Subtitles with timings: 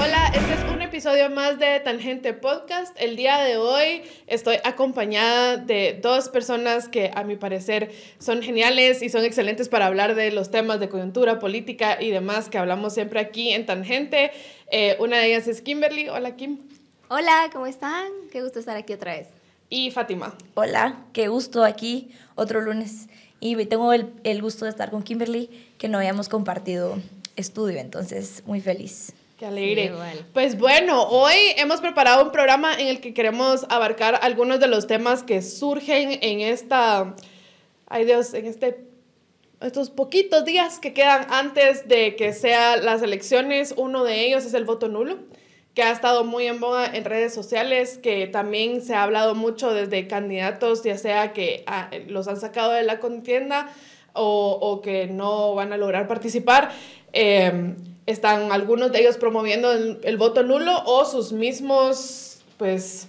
[0.00, 2.96] Hola, este es un episodio más de Tangente Podcast.
[2.98, 9.02] El día de hoy estoy acompañada de dos personas que a mi parecer son geniales
[9.02, 12.94] y son excelentes para hablar de los temas de coyuntura, política y demás que hablamos
[12.94, 14.30] siempre aquí en Tangente.
[14.70, 16.08] Eh, una de ellas es Kimberly.
[16.08, 16.58] Hola, Kim.
[17.08, 18.10] Hola, ¿cómo están?
[18.30, 19.28] Qué gusto estar aquí otra vez.
[19.68, 20.34] Y Fátima.
[20.54, 23.08] Hola, qué gusto aquí otro lunes.
[23.44, 26.96] Y tengo el, el gusto de estar con Kimberly, que no habíamos compartido
[27.34, 29.14] estudio, entonces muy feliz.
[29.36, 29.92] Qué alegre.
[30.32, 34.86] pues bueno, hoy hemos preparado un programa en el que queremos abarcar algunos de los
[34.86, 37.16] temas que surgen en esta,
[37.88, 38.84] ay Dios, en este,
[39.60, 43.74] estos poquitos días que quedan antes de que sean las elecciones.
[43.76, 45.18] Uno de ellos es el voto nulo
[45.74, 49.72] que ha estado muy en boga en redes sociales, que también se ha hablado mucho
[49.72, 53.72] desde candidatos, ya sea que ah, los han sacado de la contienda
[54.12, 56.70] o, o que no van a lograr participar.
[57.12, 57.74] Eh,
[58.06, 63.06] están algunos de ellos promoviendo el, voto nulo o sus mismos, pues,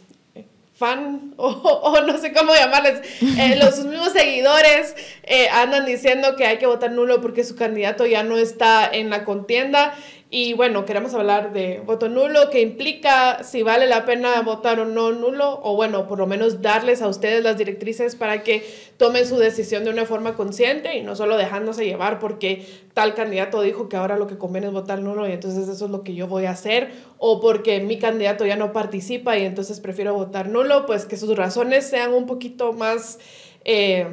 [0.75, 3.01] fan o, no sé cómo llamarles,
[3.37, 7.55] eh, los sus mismos seguidores eh, andan diciendo que hay que votar nulo porque su
[7.55, 9.95] candidato ya no está en la contienda
[10.35, 14.85] y bueno, queremos hablar de voto nulo, que implica si vale la pena votar o
[14.85, 18.65] no nulo, o bueno, por lo menos darles a ustedes las directrices para que
[18.97, 23.61] tomen su decisión de una forma consciente y no solo dejándose llevar porque tal candidato
[23.61, 26.15] dijo que ahora lo que conviene es votar nulo y entonces eso es lo que
[26.15, 26.89] yo voy a hacer,
[27.19, 31.37] o porque mi candidato ya no participa y entonces prefiero votar nulo, pues que sus
[31.37, 33.19] razones sean un poquito más...
[33.65, 34.07] Eh,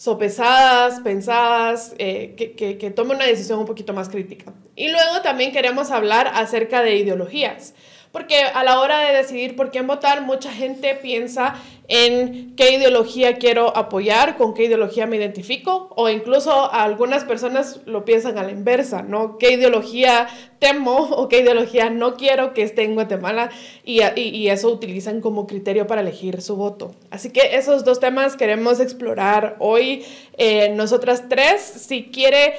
[0.00, 4.54] sopesadas, pensadas, eh, que, que, que tome una decisión un poquito más crítica.
[4.74, 7.74] Y luego también queremos hablar acerca de ideologías.
[8.12, 11.54] Porque a la hora de decidir por quién votar, mucha gente piensa
[11.86, 18.04] en qué ideología quiero apoyar, con qué ideología me identifico, o incluso algunas personas lo
[18.04, 19.38] piensan a la inversa, ¿no?
[19.38, 20.28] ¿Qué ideología
[20.60, 23.50] temo o qué ideología no quiero que esté en Guatemala?
[23.84, 24.00] Y,
[24.48, 26.94] eso utilizan como criterio para elegir su voto.
[27.10, 30.04] Así que esos dos temas queremos explorar hoy.
[30.36, 32.54] Eh, nosotras tres, si quiere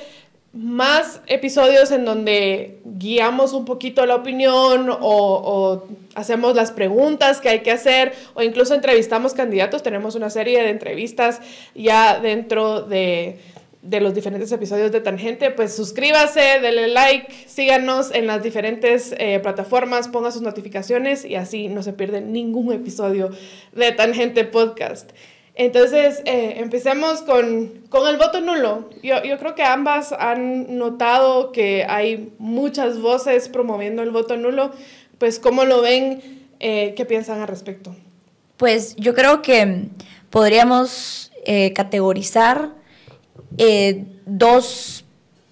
[0.53, 7.59] más episodios en donde guiamos un poquito la opinión o, hacemos las preguntas que hay
[7.61, 9.81] que hacer o incluso entrevistamos candidatos.
[9.81, 11.39] Tenemos una serie de entrevistas
[11.73, 13.39] ya dentro de,
[13.81, 15.51] los diferentes episodios de Tangente.
[15.51, 21.69] Pues suscríbase, denle like, síganos en las diferentes eh, plataformas, ponga sus notificaciones y así
[21.69, 23.29] no se pierde ningún episodio
[23.71, 25.11] de Tangente Podcast.
[25.55, 28.89] Entonces, eh, empecemos con, con, el voto nulo.
[29.03, 34.71] Yo, yo, creo que ambas han notado que hay muchas voces promoviendo el voto nulo.
[35.17, 36.47] Pues, ¿cómo lo ven?
[36.59, 37.95] Eh, ¿Qué piensan al respecto?
[38.57, 39.89] Pues yo creo que
[40.29, 42.69] podríamos eh, categorizar
[44.25, 45.03] dos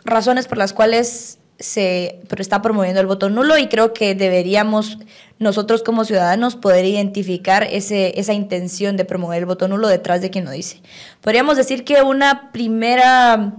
[0.05, 4.97] razones por las cuales se está promoviendo el voto nulo y creo que deberíamos
[5.39, 10.29] nosotros como ciudadanos poder identificar ese, esa intención de promover el voto nulo detrás de
[10.29, 10.81] quien lo dice.
[11.21, 13.55] Podríamos decir que una primera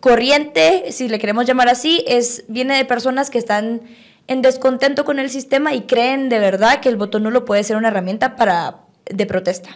[0.00, 3.82] corriente, si le queremos llamar así, es, viene de personas que están
[4.26, 7.76] en descontento con el sistema y creen de verdad que el voto nulo puede ser
[7.76, 9.70] una herramienta para, de protesta.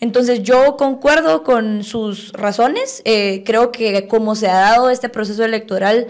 [0.00, 5.44] Entonces yo concuerdo con sus razones, eh, creo que como se ha dado este proceso
[5.44, 6.06] electoral,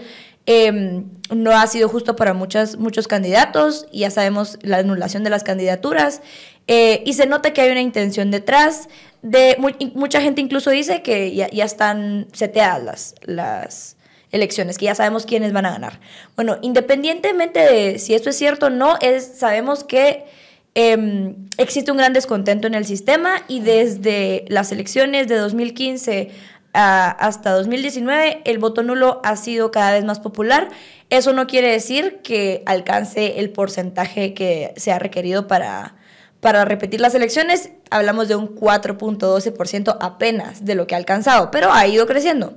[0.51, 5.43] Em, no ha sido justo para muchas, muchos candidatos, ya sabemos la anulación de las
[5.43, 6.23] candidaturas,
[6.65, 8.89] eh, y se nota que hay una intención detrás.
[9.21, 9.57] De,
[9.93, 13.95] mucha gente incluso dice que ya, ya están seteadas las,
[14.31, 15.99] elecciones, que ya sabemos quiénes van a ganar.
[16.35, 20.25] Bueno, independientemente de si esto es cierto o no, es, sabemos que
[20.73, 26.31] em, existe un gran descontento en el sistema y desde las elecciones de 2015
[26.73, 30.69] hasta 2019 el voto nulo ha sido cada vez más popular.
[31.09, 35.95] Eso no quiere decir que alcance el porcentaje que se ha requerido para,
[36.39, 37.71] para repetir las elecciones.
[37.89, 42.53] Hablamos de un 4.12% apenas de lo que ha alcanzado, pero ha ido creciendo.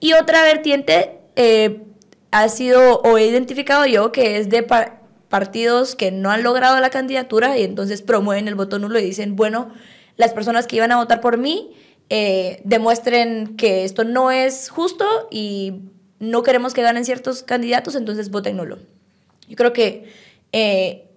[0.00, 1.82] Y otra vertiente eh,
[2.30, 4.66] ha sido o he identificado yo que es de
[5.28, 9.36] partidos que no han logrado la candidatura y entonces promueven el voto nulo y dicen,
[9.36, 9.70] bueno,
[10.16, 11.74] las personas que iban a votar por mí
[12.10, 15.74] eh, demuestren que esto no es justo y
[16.18, 18.78] no queremos que ganen ciertos candidatos, entonces voten nulo.
[19.48, 20.12] Yo creo que
[20.52, 21.08] eh,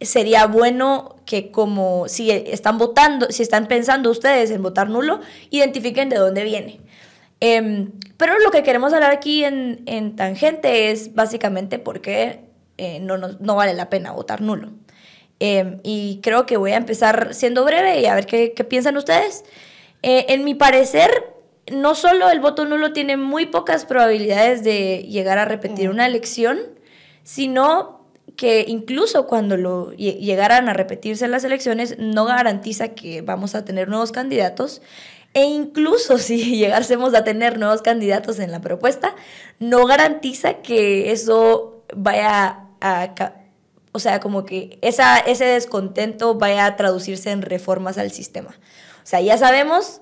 [0.00, 5.20] sería bueno que como si están votando, si están pensando ustedes en votar nulo,
[5.50, 6.80] identifiquen de dónde viene.
[7.40, 12.40] Em, pero lo que queremos hablar aquí en, en Tangente es básicamente por qué
[12.78, 14.70] eh, no, no, vale la pena votar nulo.
[15.40, 18.96] Em, y creo que voy a empezar siendo breve y a ver qué, qué piensan
[18.96, 19.44] ustedes.
[20.08, 21.34] Eh, en mi parecer,
[21.72, 26.60] no solo el voto nulo tiene muy pocas probabilidades de llegar a repetir una elección,
[27.24, 28.06] sino
[28.36, 33.88] que incluso cuando lo llegaran a repetirse las elecciones no garantiza que vamos a tener
[33.88, 34.80] nuevos candidatos
[35.34, 39.16] e incluso si llegásemos a tener nuevos candidatos en la propuesta,
[39.58, 43.12] no garantiza que eso vaya a,
[43.90, 48.54] o sea, como que esa, ese descontento vaya a traducirse en reformas al sistema.
[49.06, 50.00] Sea, ya sabemos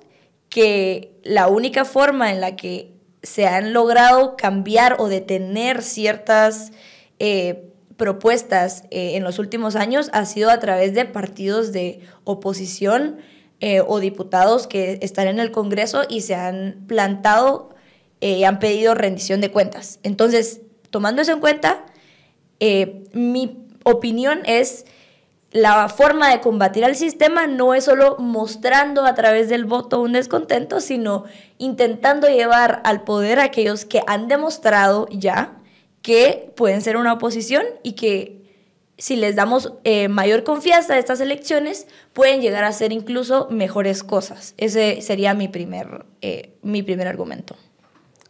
[0.49, 6.73] que la única forma en la que se han logrado cambiar o detener ciertas
[7.19, 7.69] eh,
[7.99, 13.19] propuestas eh, en los últimos años ha sido a través de partidos de oposición
[13.61, 17.75] eh, o diputados que están en el Congreso y se han plantado
[18.21, 19.99] y han pedido rendición de cuentas.
[20.03, 21.85] Entonces, tomando eso en cuenta,
[23.13, 24.87] mi opinión es
[25.55, 30.13] la forma de combatir al sistema no es solo mostrando a través del voto un
[30.13, 31.27] descontento, sino
[31.59, 35.57] intentando llevar al poder a aquellos que han demostrado ya
[36.03, 38.43] que pueden ser una oposición y que
[38.99, 44.03] si les damos eh, mayor confianza a estas elecciones, pueden llegar a ser incluso mejores
[44.03, 44.55] cosas.
[44.57, 47.55] Ese sería mi primer, eh, mi primer argumento.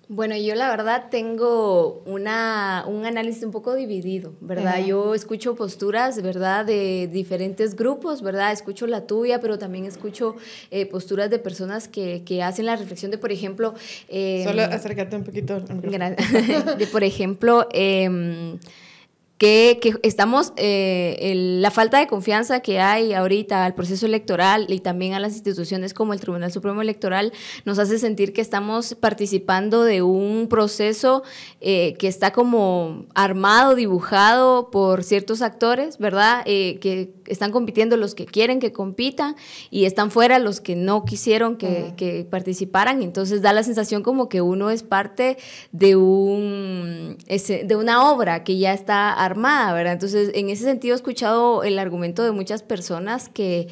[0.09, 4.85] Bueno, yo la verdad tengo una, un análisis un poco dividido, ¿verdad?
[4.85, 6.67] Yo escucho posturas, ¿verdad?
[6.67, 8.53] De diferentes grupos, ¿verdad?
[8.53, 10.37] Escucho la tuya, pero también escucho
[10.71, 13.75] eh, posturas de personas que, que, hacen la reflexión de, por ejemplo...
[14.09, 15.61] Solo em, acércate un poquito.
[16.79, 17.67] de, por ejemplo...
[17.73, 18.59] Eh,
[19.45, 25.15] que, estamos, eh, la falta de confianza que hay ahorita al proceso electoral y también
[25.15, 27.33] a las instituciones como el Tribunal Supremo Electoral
[27.65, 31.23] nos hace sentir que estamos participando de un proceso
[31.61, 36.43] eh, que está como armado, dibujado por ciertos actores, ¿verdad?
[36.47, 39.37] Eh, que están compitiendo los que quieren que compitan
[39.71, 43.03] y están fuera los que no quisieron que, que participaran.
[43.03, 45.37] Entonces da la sensación como que uno es parte
[45.73, 49.34] de, un, de una obra que ya está armada,
[49.93, 53.69] Entonces, en ese sentido he escuchado el argumento de muchas personas que,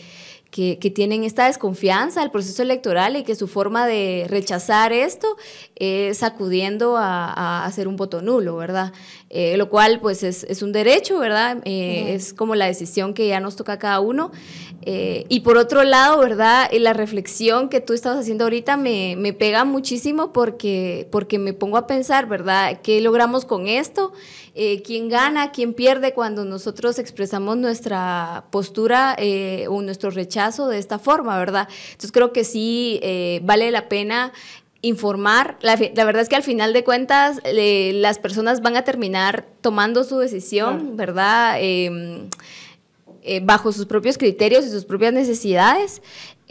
[0.53, 5.39] que, tienen esta desconfianza al proceso electoral y que su forma de rechazar esto
[5.77, 8.93] es acudiendo a, hacer un voto nulo, ¿verdad?
[9.35, 11.63] Eh, lo cual pues es, un derecho, ¿verdad?
[11.65, 14.31] Eh, es como la decisión que ya nos toca a cada uno.
[14.83, 16.69] Eh, y por otro lado, ¿verdad?
[16.73, 21.79] La reflexión que tú estabas haciendo ahorita me, me, pega muchísimo porque, porque me pongo
[21.79, 22.81] a pensar, ¿verdad?
[22.83, 24.13] ¿Qué logramos con esto?
[24.85, 29.17] Quién gana, quién pierde cuando nosotros expresamos nuestra postura
[29.71, 31.69] o nuestro rechazo de esta forma, ¿verdad?
[31.87, 33.01] Entonces creo que sí
[33.43, 34.35] vale la pena
[34.83, 35.57] informar.
[35.63, 40.19] La, verdad es que al final de cuentas las personas van a terminar tomando su
[40.19, 41.57] decisión, ¿verdad?
[41.61, 42.29] Em,
[43.43, 46.03] bajo sus propios criterios y sus propias necesidades.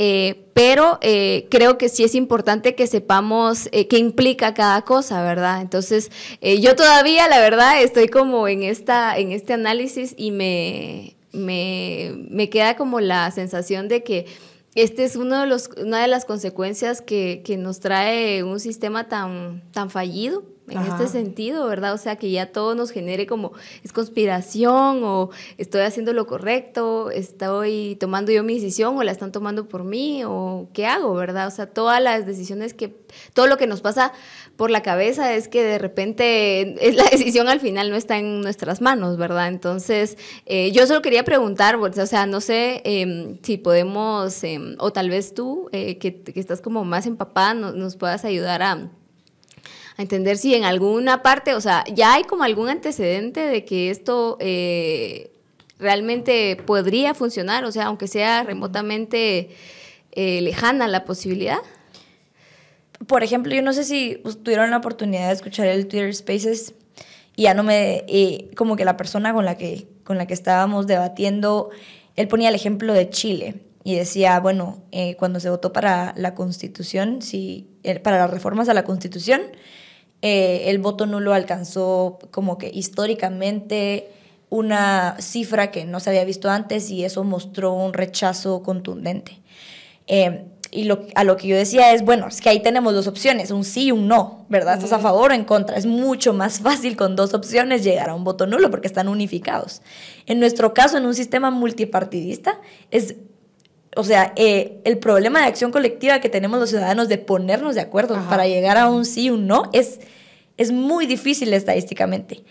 [0.03, 5.21] Eh, pero eh, creo que sí es importante que sepamos eh, qué implica cada cosa,
[5.21, 5.61] ¿verdad?
[5.61, 6.09] Entonces,
[6.41, 12.49] yo todavía, la verdad, estoy como en, esta, en este análisis y me, me, me
[12.49, 14.25] queda como la sensación de que
[14.75, 19.09] este es uno de los, una de las consecuencias que, que nos trae un sistema
[19.09, 21.93] tan, tan fallido en este sentido, ¿verdad?
[21.93, 23.51] O sea, que ya todo nos genere como
[23.83, 29.31] es conspiración o estoy haciendo lo correcto, estoy tomando yo mi decisión o la están
[29.31, 31.47] tomando por mí o qué hago, ¿verdad?
[31.47, 32.95] O sea, todas las decisiones que,
[33.33, 34.13] todo lo que nos pasa
[34.55, 38.41] por la cabeza es que de repente es la decisión al final no está en
[38.41, 39.47] nuestras manos, ¿verdad?
[39.47, 44.91] Entonces, eh, yo solo quería preguntar, o sea, no sé em, si podemos, em, o
[44.93, 48.89] tal vez tú, eh, que, que, estás como más empapada, nos puedas ayudar a
[49.97, 54.37] entender si en alguna parte, o sea, ya hay como algún antecedente de que esto
[54.39, 55.31] eh,
[55.79, 59.49] realmente podría funcionar, o sea, aunque sea remotamente
[60.11, 61.59] eh, lejana la posibilidad.
[63.11, 66.75] Por ejemplo, yo no sé si tuvieron la oportunidad de escuchar el Twitter Spaces
[67.35, 68.05] y ya no me,
[68.55, 71.71] como que la persona con la que, con la que estábamos debatiendo,
[72.15, 76.35] él ponía el ejemplo de Chile y decía, bueno, eh, cuando se votó para la
[76.35, 77.67] constitución, si,
[78.01, 79.41] para las reformas a la constitución,
[80.21, 84.07] eh, el voto nulo alcanzó como que históricamente
[84.49, 89.41] una cifra que no se había visto antes y eso mostró un rechazo contundente.
[90.07, 93.05] Eh, y lo, a lo que yo decía es, bueno, es que ahí tenemos dos
[93.05, 94.75] opciones, un sí y un no, ¿verdad?
[94.75, 95.75] ¿Estás a favor o en contra?
[95.75, 99.81] Es mucho más fácil con dos opciones llegar a un voto nulo porque están unificados.
[100.25, 102.59] En nuestro caso, en un sistema multipartidista,
[102.89, 103.15] es
[103.95, 107.81] o sea, eh, el problema de acción colectiva que tenemos los ciudadanos de ponernos de
[107.81, 109.99] acuerdo para llegar a un sí y un no es,
[110.57, 112.43] es muy difícil estadísticamente.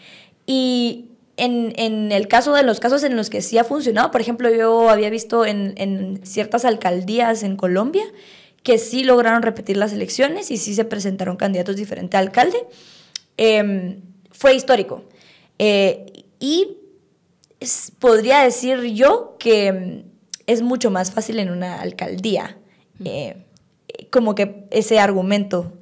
[0.47, 1.10] Y
[1.41, 4.51] en, en, el caso de los casos en los que sí ha funcionado, por ejemplo,
[4.51, 8.05] yo había visto en, en ciertas alcaldías en Colombia
[8.63, 12.59] que sí lograron repetir las elecciones y sí se presentaron candidatos diferentes a alcalde.
[13.37, 15.05] Em, fue histórico.
[15.59, 16.77] Eh, y
[17.99, 20.05] podría decir yo que em,
[20.47, 22.59] es mucho más fácil en una alcaldía.
[23.05, 23.37] Eh,
[24.11, 25.73] como que ese argumento.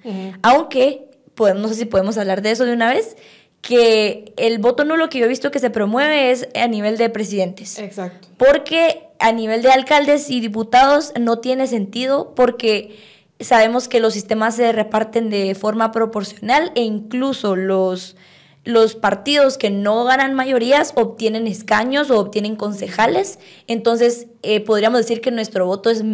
[0.42, 3.16] Aunque, podemos, no sé si podemos hablar de eso de una vez,
[3.60, 7.10] que el voto nulo que yo he visto que se promueve es a nivel de
[7.10, 7.78] presidentes.
[7.78, 8.28] Exacto.
[8.36, 12.96] Porque a nivel de alcaldes y diputados no tiene sentido porque
[13.40, 18.16] sabemos que los sistemas se reparten de forma proporcional e incluso los,
[18.64, 23.38] los partidos que no ganan mayorías obtienen escaños o obtienen concejales.
[23.66, 26.04] Entonces, eh, podríamos decir que nuestro voto es,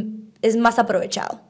[0.42, 1.43] es más aprovechado.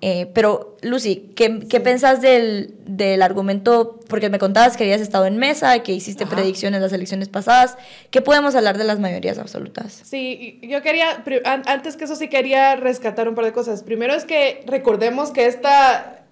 [0.00, 4.00] Eh, pero, Lucy, ¿qué, qué pensás del, del, argumento?
[4.08, 7.76] Porque me contabas que habías estado en mesa, que hiciste predicciones en las elecciones pasadas.
[8.10, 10.00] ¿Qué podemos hablar de las mayorías absolutas?
[10.04, 13.82] Sí, yo quería, antes que eso sí quería rescatar un par de cosas.
[13.82, 16.24] Primero es que recordemos que esta,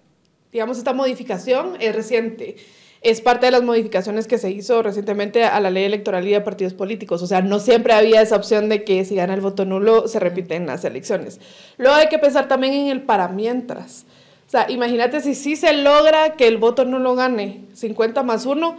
[0.53, 2.57] digamos, esta modificación es reciente
[3.01, 6.41] es parte de las modificaciones que se hizo recientemente a la ley electoral y de
[6.41, 7.23] partidos políticos.
[7.23, 10.19] O sea, no siempre había esa opción de que si gana el voto nulo se
[10.19, 11.41] repiten las elecciones.
[11.77, 14.05] Luego hay que pensar también en el para mientras.
[14.47, 18.77] O sea, imagínate si sí se logra que el voto nulo gane 50 más 1,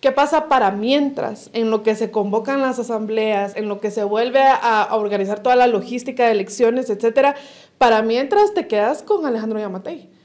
[0.00, 1.50] ¿qué pasa para mientras?
[1.52, 5.42] En lo que se convocan las asambleas, en lo que se vuelve a, a organizar
[5.42, 7.34] toda la logística de elecciones, etcétera.
[7.78, 10.15] Para mientras te quedas con Alejandro Yamatei.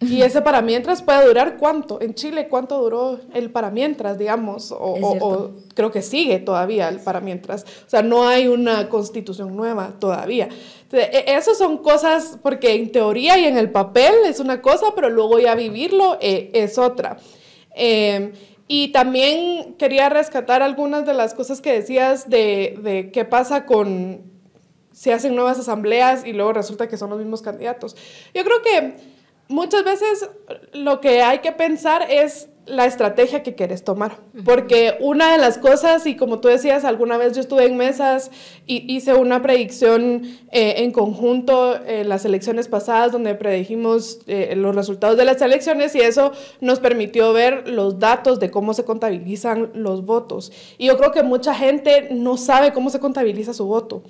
[0.00, 2.00] Y ese para mientras puede durar cuánto?
[2.00, 4.70] En Chile, ¿cuánto duró el para mientras, digamos?
[4.70, 7.64] O, creo que sigue todavía el para mientras.
[7.64, 10.48] O sea, no hay una constitución nueva todavía.
[10.82, 14.86] Entonces, e, esas son cosas, porque en teoría y en el papel es una cosa,
[14.94, 17.16] pero luego ya vivirlo eh, es otra.
[17.74, 18.32] Em,
[18.68, 24.22] y también quería rescatar algunas de las cosas que decías de, de qué pasa con
[24.92, 27.96] si hacen nuevas asambleas y luego resulta que son los mismos candidatos.
[28.34, 29.17] Yo creo que
[29.48, 30.30] muchas veces
[30.72, 34.18] lo que hay que pensar es la estrategia que quieres tomar.
[34.44, 38.30] Porque una de las cosas, y como tú decías, alguna vez yo estuve en mesas
[38.66, 44.74] y hice una predicción eh, en conjunto en las elecciones pasadas donde predijimos eh, los
[44.74, 49.70] resultados de las elecciones y eso nos permitió ver los datos de cómo se contabilizan
[49.74, 50.52] los votos.
[50.76, 54.02] Y yo creo que mucha gente no sabe cómo se contabiliza su voto.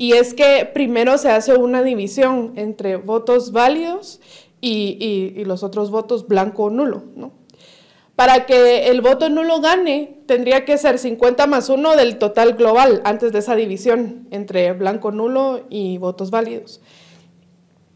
[0.00, 4.20] Y es que primero se hace una división entre votos válidos
[4.60, 7.32] y, los otros votos blanco o nulo, ¿no?
[8.16, 13.00] Para que el voto nulo gane, tendría que ser 50 más 1 del total global
[13.04, 16.80] antes de esa división entre blanco, nulo y votos válidos.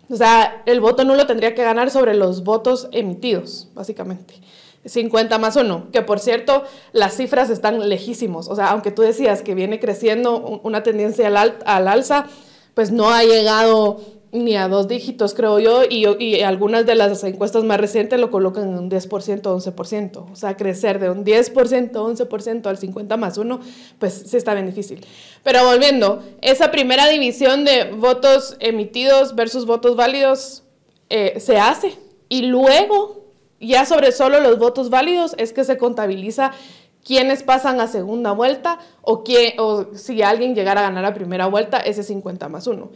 [0.08, 4.34] O sea, el voto nulo tendría que ganar sobre los votos emitidos, básicamente.
[4.84, 8.48] 50 más 1, que por cierto, las cifras están lejísimos.
[8.48, 12.26] O sea, aunque tú decías que viene creciendo una tendencia al, al alza,
[12.74, 14.00] pues no ha llegado
[14.32, 18.30] ni a dos dígitos, creo yo, y, y, algunas de las encuestas más recientes lo
[18.30, 20.32] colocan en un 10%, 11%.
[20.32, 23.60] O sea, crecer de un 10%, 11% al 50 más 1,
[23.98, 25.06] pues sí está bien difícil.
[25.42, 30.62] Pero volviendo, esa primera división de votos emitidos versus votos válidos
[31.10, 31.98] eh, se hace.
[32.30, 33.26] Y luego,
[33.60, 36.52] ya sobre solo los votos válidos, es que se contabiliza
[37.04, 41.48] quiénes pasan a segunda vuelta o, quién, o si alguien llegara a ganar a primera
[41.48, 42.90] vuelta, ese 50 más 1.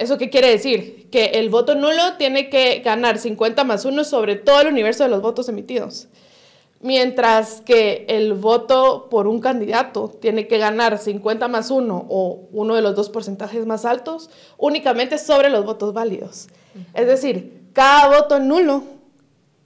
[0.00, 1.10] ¿Eso qué quiere decir?
[1.10, 5.10] Que el voto nulo tiene que ganar 50 más 1 sobre todo el universo de
[5.10, 6.08] los votos emitidos.
[6.80, 12.74] Mientras que el voto por un candidato tiene que ganar 50 más 1 o uno
[12.74, 16.48] de los dos porcentajes más altos únicamente sobre los votos válidos.
[16.94, 18.84] Es decir, cada voto nulo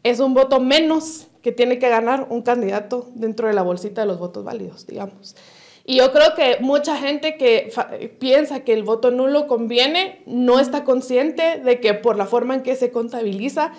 [0.03, 4.09] es un voto menos que tiene que ganar un candidato dentro de la bolsita de
[4.09, 5.37] los votos válidos, digamos.
[5.85, 7.71] Y yo creo que mucha gente que
[8.19, 12.63] piensa que el voto nulo conviene no está consciente de que por la forma en
[12.63, 13.73] que se contabiliza,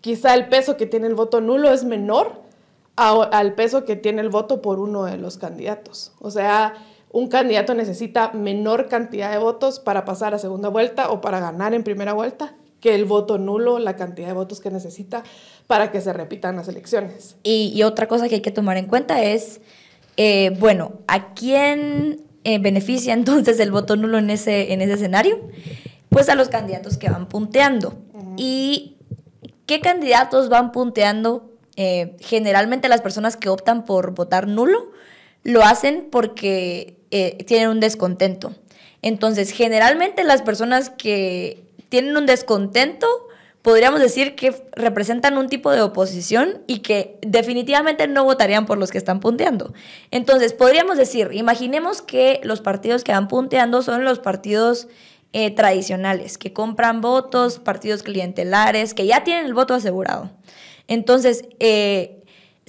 [0.00, 2.42] quizá el peso que tiene el voto nulo es menor
[2.96, 6.12] al peso que tiene el voto por uno de los candidatos.
[6.20, 6.74] O sea,
[7.10, 11.74] un candidato necesita menor cantidad de votos para pasar a segunda vuelta o para ganar
[11.74, 15.22] en primera vuelta que el voto nulo, la cantidad de votos que necesita
[15.66, 17.36] para que se repitan las elecciones.
[17.42, 19.60] Y, otra cosa que hay que tomar en cuenta es
[20.16, 25.40] eh, bueno, ¿a quién eh, beneficia entonces el voto nulo en ese, en ese escenario?
[26.08, 27.98] Pues a los candidatos que van punteando.
[28.36, 28.96] ¿Y
[29.66, 31.50] qué candidatos van punteando?
[31.76, 34.90] Eh, generalmente las personas que optan por votar nulo
[35.44, 36.96] lo hacen porque
[37.46, 38.54] tienen un descontento.
[39.02, 43.06] Entonces, generalmente las personas que tienen un descontento
[43.62, 48.90] podríamos decir que representan un tipo de oposición y que definitivamente no votarían por los
[48.90, 49.72] que están punteando.
[50.10, 54.88] Entonces, podríamos decir, imaginemos que los partidos que van punteando son los partidos
[55.32, 60.30] eh, tradicionales, que compran votos, partidos clientelares, que ya tienen el voto asegurado.
[60.88, 62.19] Entonces, eh,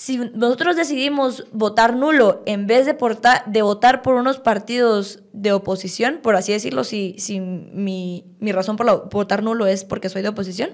[0.01, 2.97] si nosotros decidimos votar nulo en vez de,
[3.45, 8.77] de votar por unos partidos de oposición, por así decirlo, si, si mi, mi razón
[8.77, 10.71] por votar nulo es porque soy de oposición,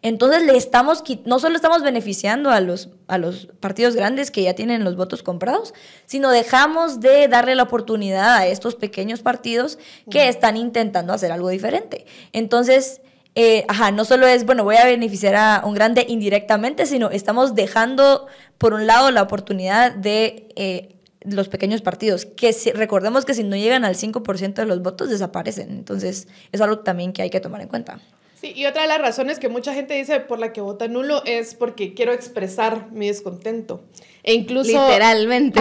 [0.00, 4.54] entonces le estamos, no solo estamos beneficiando a los, a los partidos grandes que ya
[4.54, 5.74] tienen los votos comprados,
[6.06, 9.78] sino dejamos de darle la oportunidad a estos pequeños partidos
[10.10, 12.06] que están intentando hacer algo diferente.
[12.32, 13.02] Entonces,
[13.38, 17.54] eh, ajá, no solo es, bueno, voy a beneficiar a un grande indirectamente, sino estamos
[17.54, 18.26] dejando,
[18.56, 20.48] por un lado, la oportunidad de...
[20.56, 20.92] Eh,
[21.28, 25.10] los pequeños partidos, que si, recordemos que si no llegan al 5% de los votos
[25.10, 25.70] desaparecen.
[25.70, 27.98] Entonces, es algo también que hay que tomar en cuenta.
[28.46, 31.20] Sí, y otra de las razones que mucha gente dice por la que vota nulo
[31.24, 33.82] es porque quiero expresar mi descontento.
[34.22, 34.70] E incluso...
[34.70, 35.60] Literalmente.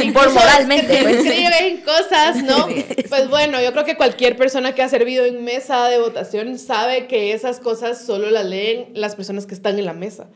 [0.00, 0.98] y por moralmente.
[1.02, 1.16] Pues.
[1.24, 2.66] Escriben cosas, ¿no?
[3.08, 7.06] Pues bueno, yo creo que cualquier persona que ha servido en mesa de votación sabe
[7.06, 10.26] que esas cosas solo las leen las personas que están en la mesa.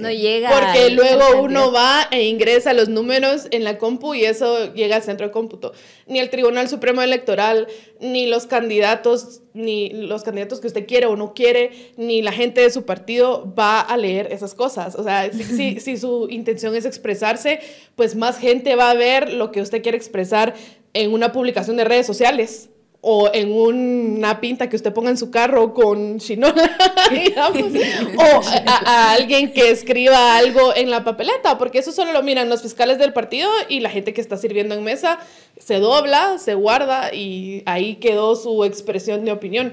[0.00, 0.50] No llega.
[0.50, 5.02] Porque luego uno va e ingresa los números en la compu y eso llega al
[5.02, 5.72] centro de cómputo.
[6.06, 7.66] Ni el Tribunal Supremo Electoral,
[8.00, 12.60] ni los candidatos, ni los candidatos que usted quiere o no quiere, ni la gente
[12.60, 14.94] de su partido va a leer esas cosas.
[14.96, 17.60] O sea, si, si su intención es expresarse,
[17.94, 20.54] pues más gente va a ver lo que usted quiere expresar
[20.94, 22.70] en una publicación de redes sociales
[23.08, 26.76] o en una pinta que usted ponga en su carro con chinola,
[27.08, 27.72] digamos,
[28.16, 32.62] o a, alguien que escriba algo en la papeleta, porque eso solo lo miran los
[32.62, 35.20] fiscales del partido y la gente que está sirviendo en mesa
[35.56, 39.72] se dobla, se guarda y ahí quedó su expresión de opinión.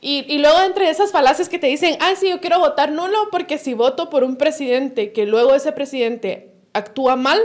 [0.00, 3.58] Y, luego entre esas falacias que te dicen, ah, sí, yo quiero votar nulo porque
[3.58, 7.40] si voto por un presidente que luego ese presidente actúa mal,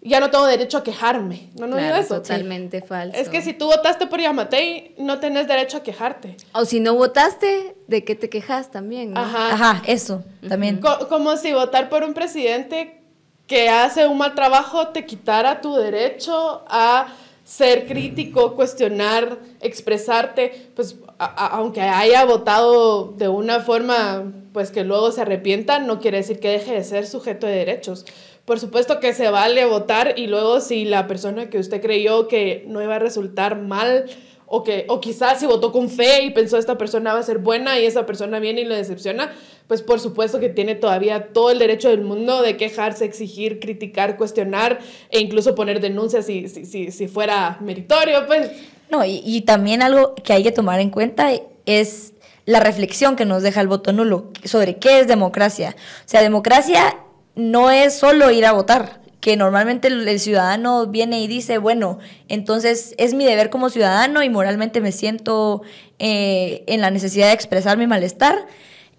[0.00, 1.50] ya no tengo derecho a quejarme.
[1.58, 2.22] No, no digo eso.
[2.22, 3.16] Totalmente falso.
[3.16, 6.36] Es que si tú votaste por Yamatei, no tenés derecho a quejarte.
[6.52, 9.16] O si no votaste, ¿de qué te quejas también?
[9.16, 9.52] Ajá.
[9.52, 10.80] Ajá, eso también.
[11.08, 13.00] como si votar por un presidente
[13.46, 17.08] que hace un mal trabajo te quitara tu derecho a
[17.44, 25.22] ser crítico, cuestionar, expresarte, pues aunque haya votado de una forma pues que luego se
[25.22, 28.04] arrepienta, no quiere decir que deje de ser sujeto de derechos.
[28.48, 32.64] Por supuesto que se vale votar y luego si la persona que usted creyó que
[32.66, 34.06] no iba a resultar mal
[34.46, 37.40] o que o quizás si votó con fe y pensó esta persona va a ser
[37.40, 39.34] buena y esa persona viene y lo decepciona,
[39.66, 44.16] pues por supuesto que tiene todavía todo el derecho del mundo de quejarse, exigir, criticar,
[44.16, 44.78] cuestionar
[45.10, 48.50] e incluso poner denuncias si, si, si, si fuera meritorio, pues.
[48.88, 51.32] No, y, y también algo que hay que tomar en cuenta
[51.66, 52.14] es
[52.46, 55.76] la reflexión que nos deja el voto nulo sobre qué es democracia.
[55.78, 56.96] O sea, democracia
[57.38, 61.98] no es solo ir a votar, que normalmente el, ciudadano viene y dice, bueno,
[62.28, 65.62] entonces es mi deber como ciudadano y moralmente me siento
[66.00, 68.46] eh, en la necesidad de expresar mi malestar.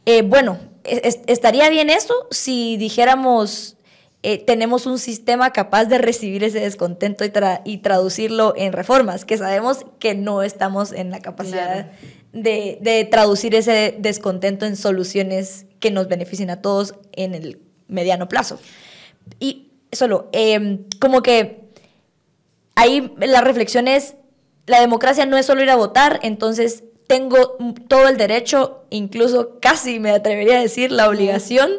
[0.05, 3.75] Eh, bueno, estaría bien eso si dijéramos,
[4.23, 7.31] eh, tenemos un sistema capaz de recibir ese descontento y,
[7.65, 11.91] y, traducirlo en reformas, que sabemos que no estamos en la capacidad
[12.31, 18.29] de, de traducir ese descontento en soluciones que nos beneficien a todos en el mediano
[18.29, 18.59] plazo.
[19.39, 21.61] Y solo, em, como que
[22.75, 24.15] ahí la reflexión es,
[24.65, 29.99] la democracia no es solo ir a votar, entonces tengo todo el derecho, incluso casi
[29.99, 31.71] me atrevería a decir la obligación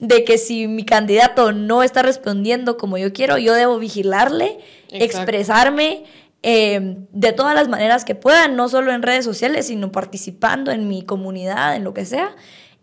[0.00, 6.04] de que si mi candidato no está respondiendo como yo quiero, yo debo vigilarle, expresarme
[6.42, 10.88] em, de todas las maneras que pueda, no solo en redes sociales, sino participando en
[10.88, 12.34] mi comunidad, en lo que sea.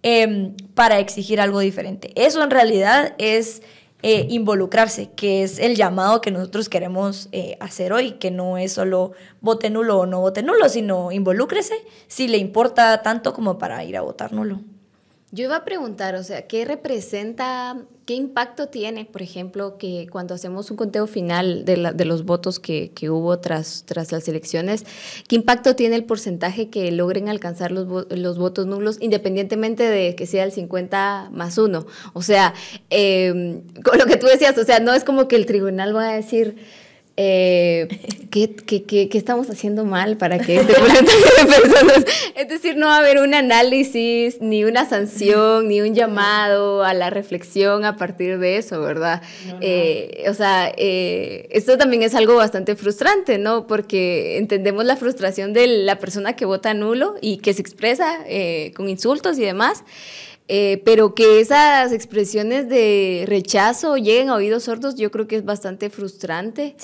[0.07, 2.11] Em, para exigir algo diferente.
[2.13, 3.63] Eso en realidad es
[4.03, 8.73] eh, involucrarse, que es el llamado que nosotros queremos eh, hacer hoy, que no es
[8.73, 11.73] solo vote nulo o no vote nulo, sino involúcrese
[12.05, 14.61] si le importa tanto como para ir a votar nulo.
[15.31, 20.35] Yo iba a preguntar, o sea, ¿qué representa, qué impacto tiene, por ejemplo, que cuando
[20.35, 24.85] hacemos un conteo final de, de los votos que, hubo tras, las elecciones,
[25.27, 30.27] qué impacto tiene el porcentaje que logren alcanzar los, los votos nulos, independientemente de que
[30.27, 31.87] sea el 50 más uno?
[32.13, 32.53] O sea,
[32.91, 36.09] eh, con lo que tú decías, o sea, no es como que el tribunal va
[36.09, 36.57] a decir
[37.17, 37.87] eh,
[38.31, 42.75] ¿qué, qué, qué, qué, estamos haciendo mal para que este porcentaje de personas, es decir,
[42.75, 47.85] no va a haber un análisis, ni una sanción, ni un llamado a la reflexión
[47.85, 49.21] a partir de eso, ¿verdad?
[49.61, 53.67] Eh, o sea, eh, esto también es algo bastante frustrante, ¿no?
[53.67, 58.73] Porque entendemos la frustración de la persona que vota nulo y que se expresa eh,
[58.75, 59.83] con insultos y demás.
[60.47, 65.45] Eh, pero que esas expresiones de rechazo lleguen a oídos sordos, yo creo que es
[65.45, 66.75] bastante frustrante.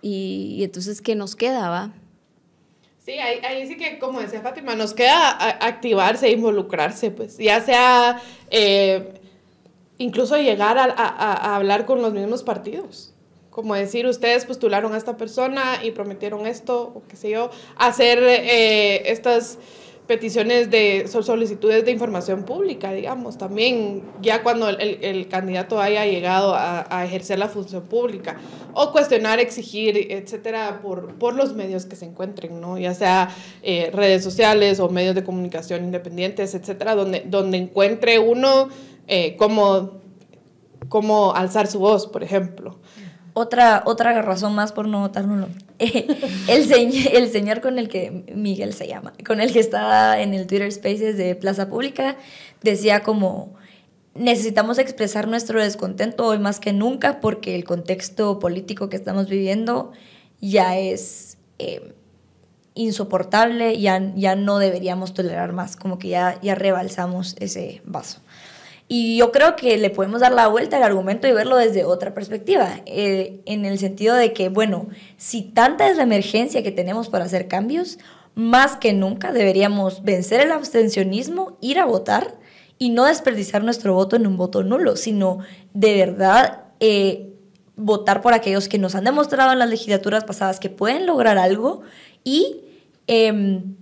[0.00, 1.92] Y, entonces, ¿qué nos queda, va?
[3.04, 5.30] Sí, ahí, ahí, sí que, como decía Fátima, nos queda
[5.66, 9.14] activarse e involucrarse, pues, ya sea eh,
[9.98, 13.12] incluso llegar a, a, a, hablar con los mismos partidos.
[13.50, 18.22] Como decir, ustedes postularon a esta persona y prometieron esto, o qué sé yo, hacer
[18.22, 19.58] eh, estas
[20.10, 26.52] peticiones de solicitudes de información pública, digamos, también ya cuando el, el, candidato haya llegado
[26.56, 28.36] a, ejercer la función pública,
[28.74, 32.76] o cuestionar, exigir, etcétera, por, por los medios que se encuentren, ¿no?
[32.76, 38.68] Ya sea eh, redes sociales o medios de comunicación independientes, etcétera, donde, donde encuentre uno
[39.06, 40.00] eh, cómo,
[40.88, 42.80] cómo alzar su voz, por ejemplo.
[43.32, 45.48] Otra, otra razón más por no votar nulo.
[45.78, 50.34] el, señor, el señor con el que, Miguel se llama, con el que estaba en
[50.34, 52.16] el Twitter Spaces de Plaza Pública,
[52.62, 53.54] decía como,
[54.14, 59.92] necesitamos expresar nuestro descontento hoy más que nunca porque el contexto político que estamos viviendo
[60.40, 61.94] ya es eh,
[62.74, 68.20] insoportable, ya, ya no deberíamos tolerar más, como que ya, ya rebalsamos ese vaso.
[68.92, 72.12] Y yo creo que le podemos dar la vuelta al argumento y verlo desde otra
[72.12, 77.08] perspectiva, eh, en el sentido de que, bueno, si tanta es la emergencia que tenemos
[77.08, 78.00] para hacer cambios,
[78.34, 82.36] más que nunca deberíamos vencer el abstencionismo, ir a votar
[82.78, 85.38] y no desperdiciar nuestro voto en un voto nulo, sino
[85.72, 87.32] de verdad eh,
[87.76, 91.82] votar por aquellos que nos han demostrado en las legislaturas pasadas que pueden lograr algo
[92.24, 92.62] y...
[93.06, 93.76] Em,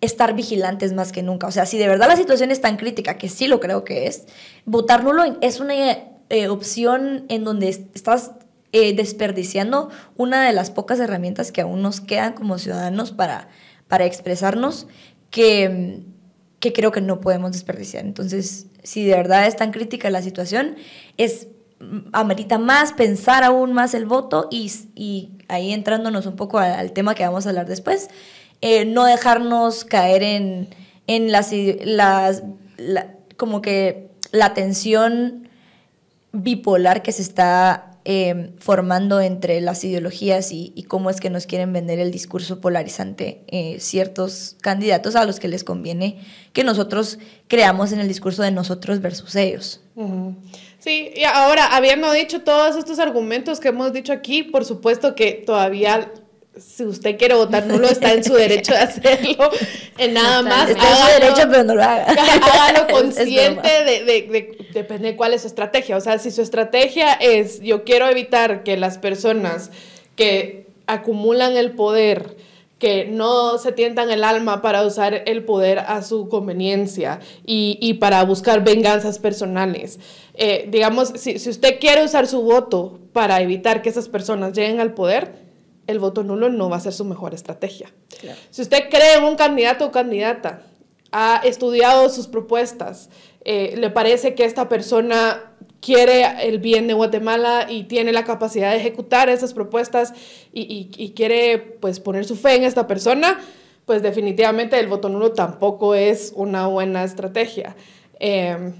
[0.00, 1.46] estar vigilantes más que nunca.
[1.46, 4.06] O sea, si de verdad la situación es tan crítica, que sí lo creo que
[4.06, 4.24] es,
[4.64, 8.32] votar nulo es una eh, opción en donde estás
[8.72, 13.48] eh, desperdiciando una de las pocas herramientas que aún nos quedan como ciudadanos para,
[13.88, 14.86] para expresarnos
[15.30, 16.02] que,
[16.60, 18.04] que creo que no podemos desperdiciar.
[18.04, 20.76] Entonces, si de verdad es tan crítica la situación,
[21.16, 21.48] es
[22.12, 27.14] amerita más pensar aún más el voto y, y ahí entrándonos un poco al tema
[27.14, 28.08] que vamos a hablar después,
[28.60, 30.68] eh, no dejarnos caer en,
[31.06, 31.52] en las,
[31.88, 32.42] las
[33.36, 35.48] como que la tensión
[36.32, 41.72] bipolar que se está em, formando entre las ideologías y, cómo es que nos quieren
[41.72, 46.18] vender el discurso polarizante eh, ciertos candidatos a los que les conviene
[46.52, 47.18] que nosotros
[47.48, 49.80] creamos en el discurso de nosotros versus ellos.
[50.78, 55.32] Sí, y ahora, habiendo dicho todos estos argumentos que hemos dicho aquí, por supuesto que
[55.32, 56.10] todavía
[56.60, 59.50] si usted quiere votar nulo, está en su derecho de hacerlo.
[59.98, 60.70] En nada más.
[60.70, 62.06] Está en su derecho, pero no lo haga.
[62.06, 65.96] Hágalo consciente de, de, de, depende de cuál es su estrategia.
[65.96, 69.70] O sea, si su estrategia es, yo quiero evitar que las personas
[70.16, 72.36] que acumulan el poder,
[72.78, 77.94] que no se tientan el alma para usar el poder a su conveniencia y, y
[77.94, 79.98] para buscar venganzas personales.
[80.34, 84.80] Eh, digamos, si, si usted quiere usar su voto para evitar que esas personas lleguen
[84.80, 85.49] al poder,
[85.90, 87.92] el voto nulo no va a ser su mejor estrategia.
[88.50, 90.62] Si usted cree en un candidato o candidata,
[91.12, 93.10] ha estudiado sus propuestas,
[93.44, 98.70] eh, le parece que esta persona quiere el bien de Guatemala y tiene la capacidad
[98.70, 100.12] de ejecutar esas propuestas
[100.52, 103.40] y, quiere pues poner su fe en esta persona,
[103.86, 107.76] pues definitivamente el voto nulo tampoco es una buena estrategia.
[108.18, 108.74] Em,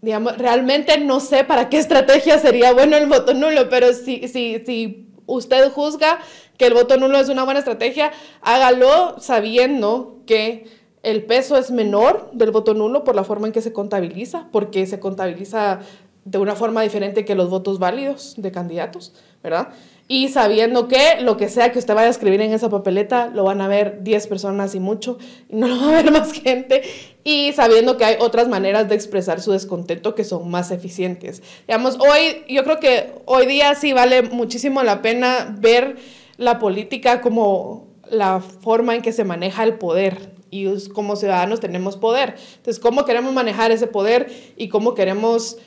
[0.00, 4.62] digamos, realmente no sé para qué estrategia sería bueno el voto nulo, pero si, si,
[4.64, 6.18] si usted juzga
[6.58, 10.66] que el voto nulo es una buena estrategia, hágalo sabiendo que
[11.02, 14.86] el peso es menor del voto nulo por la forma en que se contabiliza, porque
[14.86, 15.80] se contabiliza
[16.24, 19.14] de una forma diferente que los votos válidos de candidatos,
[19.44, 19.68] ¿verdad?
[20.08, 23.44] Y sabiendo que lo que sea que usted vaya a escribir en esa papeleta lo
[23.44, 26.82] van a ver 10 personas y mucho, y no lo va a ver más gente,
[27.22, 31.42] y sabiendo que hay otras maneras de expresar su descontento que son más eficientes.
[31.68, 35.96] Digamos, hoy, yo creo que hoy día sí vale muchísimo la pena ver
[36.36, 41.96] la política como la forma en que se maneja el poder y como ciudadanos tenemos
[41.96, 42.36] poder.
[42.56, 45.58] Entonces, ¿cómo queremos manejar ese poder y cómo queremos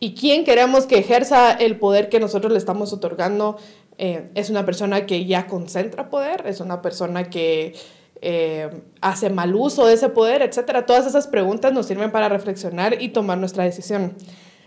[0.00, 3.56] y quién queremos que ejerza el poder que nosotros le estamos otorgando?
[3.98, 7.74] Eh, es una persona que ya concentra poder, es una persona que
[8.20, 10.86] eh, hace mal uso de ese poder, etcétera.
[10.86, 14.14] Todas esas preguntas nos sirven para reflexionar y tomar nuestra decisión.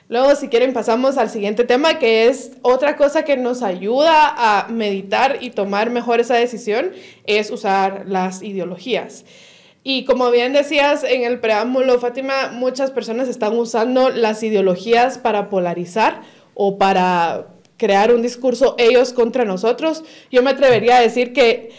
[0.08, 4.68] Luego, si quieren, pasamos al siguiente tema, que es otra cosa que nos ayuda a
[4.68, 6.92] meditar y tomar mejor esa decisión,
[7.26, 9.26] es usar las ideologías.
[9.84, 15.50] Y como bien decías en el preámbulo, Fátima, muchas personas están usando las ideologías para
[15.50, 16.22] polarizar
[16.54, 20.04] o para crear un discurso ellos contra nosotros.
[20.32, 21.72] Yo me atrevería a decir que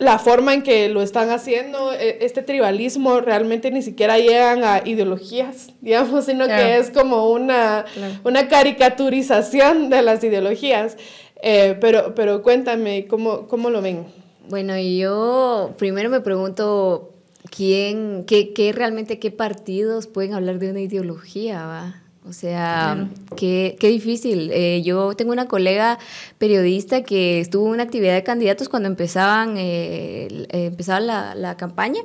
[0.00, 4.80] la forma en que lo están haciendo, e, este tribalismo realmente ni siquiera llegan a
[4.84, 7.84] ideologías, digamos, sino que es como una,
[8.24, 10.96] una caricaturización de las ideologías.
[11.42, 14.06] Eh, pero, pero cuéntame, ¿cómo, ¿cómo lo ven?
[14.48, 17.12] Bueno, yo primero me pregunto
[17.54, 22.02] quién, qué, qué realmente, qué partidos pueden hablar de una ideología, ¿va?
[22.30, 24.52] O sea, qué, qué, difícil.
[24.52, 25.98] Eh, yo tengo una colega
[26.38, 31.56] periodista que estuvo en una actividad de candidatos cuando empezaban, eh, eh, empezaba la, la,
[31.56, 32.00] campaña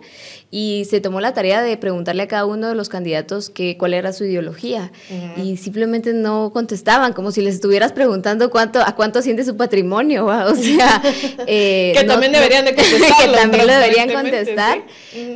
[0.50, 3.94] y se tomó la tarea de preguntarle a cada uno de los candidatos que, cuál
[3.94, 4.92] era su ideología.
[5.38, 10.26] Y simplemente no contestaban, como si les estuvieras preguntando cuánto, a cuánto asciende su patrimonio.
[10.26, 11.04] O sea,
[11.46, 13.12] que también deberían de contestar.
[13.30, 14.82] que también lo deberían contestar.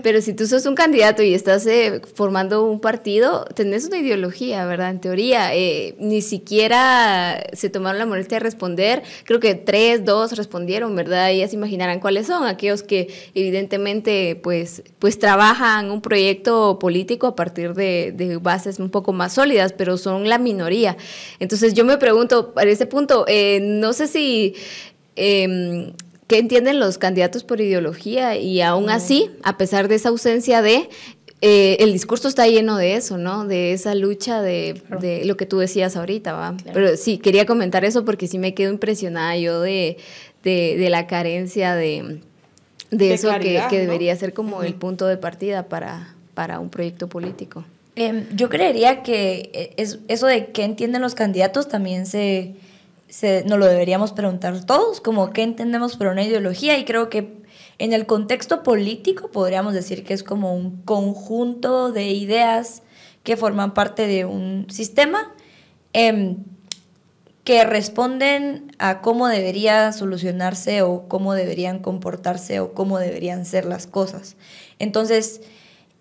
[0.01, 1.67] Pero si tú sos un candidato y estás
[2.15, 4.78] formando un partido, tenés una ideología, ¿verdad?
[4.87, 9.03] En teoría, eh, ni siquiera se tomaron la molestia de responder.
[9.25, 11.31] Creo que tres, dos respondieron, ¿verdad?
[11.31, 17.27] Y ya se imaginarán cuáles son aquellos que evidentemente pues, pues trabajan un proyecto político
[17.27, 20.95] a partir de, de bases un poco más sólidas, pero son la minoría.
[21.39, 24.55] Entonces yo me pregunto, a ese punto, eh, no sé si...
[25.15, 25.91] Eh,
[26.29, 28.37] ¿Qué entienden los candidatos por ideología?
[28.37, 30.87] Y aún así, a pesar de esa ausencia de,
[31.41, 33.45] eh, el discurso está lleno de eso, ¿no?
[33.45, 36.57] De esa lucha de, de lo que tú decías ahorita, ¿va?
[36.73, 39.97] Pero sí, quería comentar eso porque sí me quedo impresionada yo de,
[40.43, 42.19] de, la carencia de,
[42.91, 47.07] de eso que, que, debería ser como el punto de partida para, para un proyecto
[47.07, 47.63] político.
[47.95, 52.55] Eh, yo creería que eh, es, eso de qué entienden los candidatos también se,
[53.07, 57.38] se, nos lo deberíamos preguntar todos, como qué entendemos por una ideología y creo que
[57.79, 62.83] en el contexto político podríamos decir que es como un conjunto de ideas
[63.23, 65.33] que forman parte de un sistema
[65.93, 66.37] em,
[67.43, 73.87] que responden a cómo debería solucionarse o cómo deberían comportarse o cómo deberían ser las
[73.87, 74.35] cosas.
[74.77, 75.41] Entonces,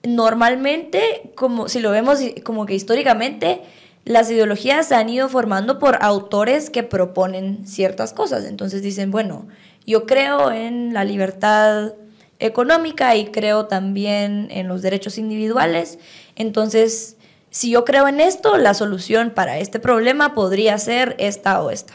[0.02, 3.62] normalmente, como si lo vemos como que históricamente,
[4.04, 8.44] las ideologías se han ido formando por autores que proponen ciertas cosas.
[8.44, 9.46] Entonces dicen, bueno,
[9.88, 11.94] yo creo en la libertad
[12.38, 15.98] económica y creo también en los derechos individuales.
[16.37, 17.16] Entonces,
[17.48, 21.94] si yo creo en esto, la solución para este problema podría ser esta o esta.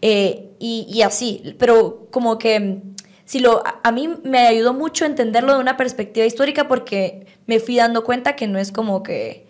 [0.00, 2.78] Eh, y, así, pero como que
[3.26, 7.76] si lo, a mí me ayudó mucho entenderlo de una perspectiva histórica porque me fui
[7.76, 9.44] dando cuenta que no es como que,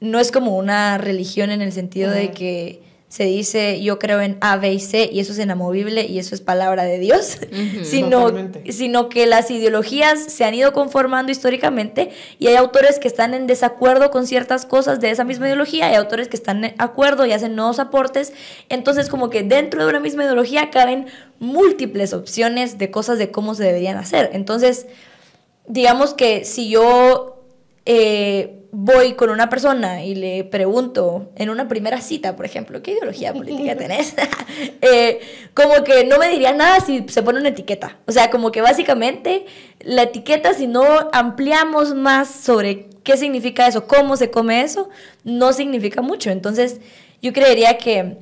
[0.00, 4.36] no es como una religión en el sentido de que se dice yo creo en
[4.40, 7.38] A, B y C y eso es inamovible y eso es palabra de Dios,
[7.84, 8.32] sino,
[8.68, 13.46] sino que las ideologías se han ido conformando históricamente y hay autores que están en
[13.46, 17.32] desacuerdo con ciertas cosas de esa misma ideología, hay autores que están de acuerdo y
[17.32, 18.32] hacen nuevos aportes,
[18.68, 21.06] entonces como que dentro de una misma ideología caben
[21.38, 24.30] múltiples opciones de cosas de cómo se deberían hacer.
[24.32, 24.86] Entonces,
[25.66, 27.44] digamos que si yo...
[27.84, 32.92] Eh, voy con una persona y le pregunto en una primera cita, por ejemplo, ¿qué
[32.92, 34.14] ideología política tenés?
[34.80, 35.20] Eh,
[35.52, 37.98] como que no me diría nada si se pone una etiqueta.
[38.06, 39.44] O sea, como que básicamente
[39.80, 44.88] la etiqueta, si no ampliamos más sobre qué significa eso, cómo se come eso,
[45.24, 46.30] no significa mucho.
[46.30, 46.80] Entonces,
[47.20, 48.18] yo creería que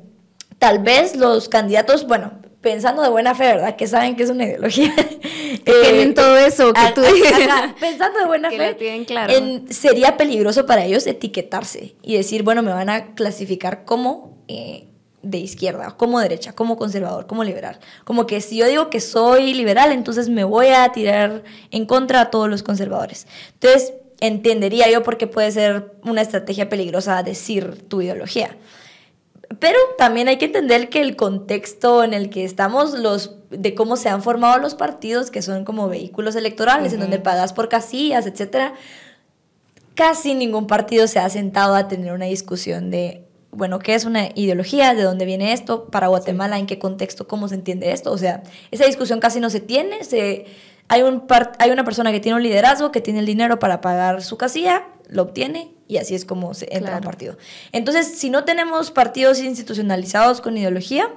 [0.58, 2.32] tal vez los candidatos, bueno,
[2.64, 3.76] pensando de buena fe, ¿verdad?
[3.76, 4.92] Que saben que es una ideología.
[5.64, 7.02] tienen eh, todo eso que tú
[7.80, 8.76] Pensando de buena fe,
[9.70, 14.88] sería peligroso para ellos etiquetarse y decir, bueno, me van a clasificar como eh,
[15.22, 17.78] de izquierda, como derecha, como conservador, como liberal.
[18.04, 22.22] Como que si yo digo que soy liberal, entonces me voy a tirar en contra
[22.22, 23.26] a todos los conservadores.
[23.52, 28.56] Entonces, entendería yo por qué puede ser una estrategia peligrosa decir tu ideología.
[29.58, 33.96] Pero también hay que entender que el contexto en el que estamos, los, de cómo
[33.96, 38.26] se han formado los partidos, que son como vehículos electorales, en donde pagas por casillas,
[38.26, 38.74] etcétera,
[39.94, 44.28] casi ningún partido se ha sentado a tener una discusión de, bueno, ¿qué es una
[44.34, 44.94] ideología?
[44.94, 45.86] ¿De dónde viene esto?
[45.86, 47.28] Para Guatemala, ¿en qué contexto?
[47.28, 48.12] ¿Cómo se entiende esto?
[48.12, 50.02] O sea, esa discusión casi no se tiene.
[50.04, 50.46] Se,
[50.88, 51.24] hay, un
[51.58, 54.84] hay una persona que tiene un liderazgo, que tiene el dinero para pagar su casilla,
[55.14, 57.38] lo obtiene y así es como se entra un partido.
[57.72, 61.08] Entonces, si no tenemos partidos institucionalizados con ideología,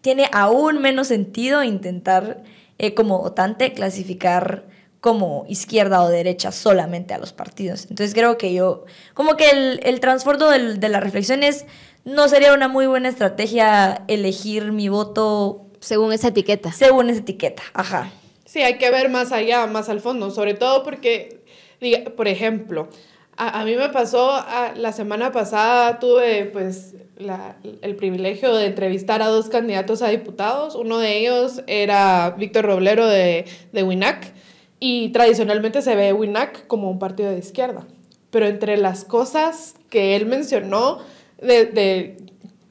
[0.00, 2.42] tiene aún menos sentido intentar
[2.78, 4.64] eh, como votante clasificar
[5.00, 7.82] como izquierda o derecha solamente a los partidos.
[7.90, 11.66] Entonces creo que yo, como que el, el transbordo de la reflexión es,
[12.04, 16.72] no sería una muy buena estrategia elegir mi voto según esa etiqueta.
[16.72, 18.10] Según esa etiqueta, ajá.
[18.46, 21.43] Sí, hay que ver más allá, más al fondo, sobre todo porque,
[21.84, 22.88] diga, por ejemplo,
[23.36, 24.32] a, a mí me pasó,
[24.76, 30.74] la semana pasada tuve pues la, el privilegio de entrevistar a dos candidatos a diputados.
[30.74, 34.32] Uno de ellos era Víctor Roblero de, de WINAC
[34.80, 37.86] y tradicionalmente se ve WINAC como un partido de izquierda.
[38.30, 40.98] Pero entre las cosas que él mencionó,
[41.40, 42.16] de, de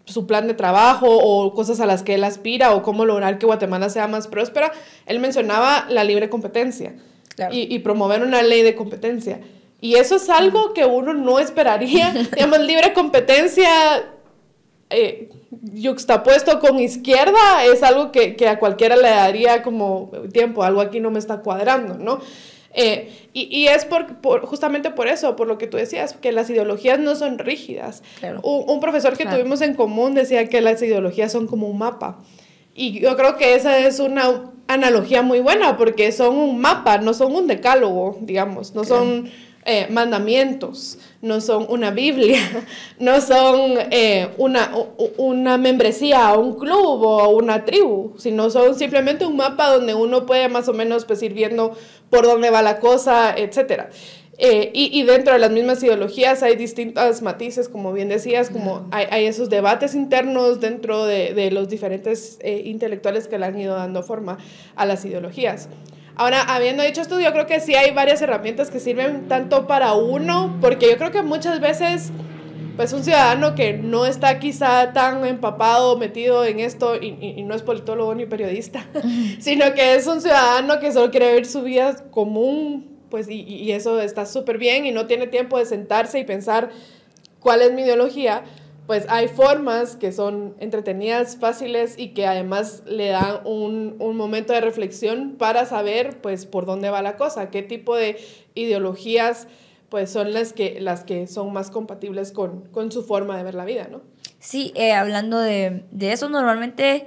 [0.06, 3.46] su plan de trabajo o cosas a las que él aspira o cómo lograr que
[3.46, 4.72] Guatemala sea más próspera,
[5.06, 6.96] él mencionaba la libre competencia
[7.52, 9.40] y, y, promover una ley de competencia.
[9.82, 12.14] Y eso es algo que uno no esperaría.
[12.36, 13.70] Digamos, libre competencia
[14.90, 15.30] eh,
[15.74, 21.00] yuxtapuesto con izquierda es algo que, que, a cualquiera le daría como tiempo, algo aquí
[21.00, 22.20] no me está cuadrando, ¿no?
[22.76, 26.32] Eh, y, y, es por, por, justamente por eso, por lo que tú decías, que
[26.32, 28.04] las ideologías no son rígidas.
[28.42, 32.20] Un, un, profesor que tuvimos en común decía que las ideologías son como un mapa.
[32.74, 37.14] Y yo creo que esa es una analogía muy buena, porque son un mapa, no
[37.14, 39.30] son un decálogo, digamos, no son
[39.66, 42.40] eh, mandamientos, no son una Biblia,
[43.00, 44.74] no son eh, una,
[45.18, 50.26] una membresía a un club o una tribu, sino son simplemente un mapa donde uno
[50.26, 51.78] puede más o menos pues, ir viendo
[52.10, 53.84] por dónde va la cosa, etc.
[54.40, 58.88] Eh, y, y, dentro de las mismas ideologías hay distintas matices, como bien decías, como
[58.92, 63.76] hay, hay esos debates internos dentro de, de los diferentes intelectuales que le han ido
[63.76, 64.40] dando forma
[64.76, 65.70] a las ideologías.
[66.16, 69.94] Ahora, habiendo dicho esto, yo creo que sí hay varias herramientas que sirven tanto para
[69.94, 72.12] uno, porque yo creo que muchas veces,
[72.76, 77.56] pues un ciudadano que no está quizá tan empapado, metido en esto, y, y, no
[77.56, 78.86] es politólogo ni periodista,
[79.40, 83.74] sino que es un ciudadano que solo quiere vivir su vida común, pues y, y
[83.74, 86.72] eso está súper bien y no tiene tiempo de sentarse y pensar
[87.40, 88.44] cuál es mi ideología
[88.88, 94.52] pues hay formas que son entretenidas, fáciles y que además le dan un, un, momento
[94.52, 98.18] de reflexión para saber pues por dónde va la cosa, qué tipo de
[98.56, 99.48] ideologías
[99.90, 103.54] pues son las que, las que son más compatibles con, con su forma de ver
[103.54, 104.02] la vida, ¿no?
[104.40, 107.06] Sí, eh, hablando de, de, eso, normalmente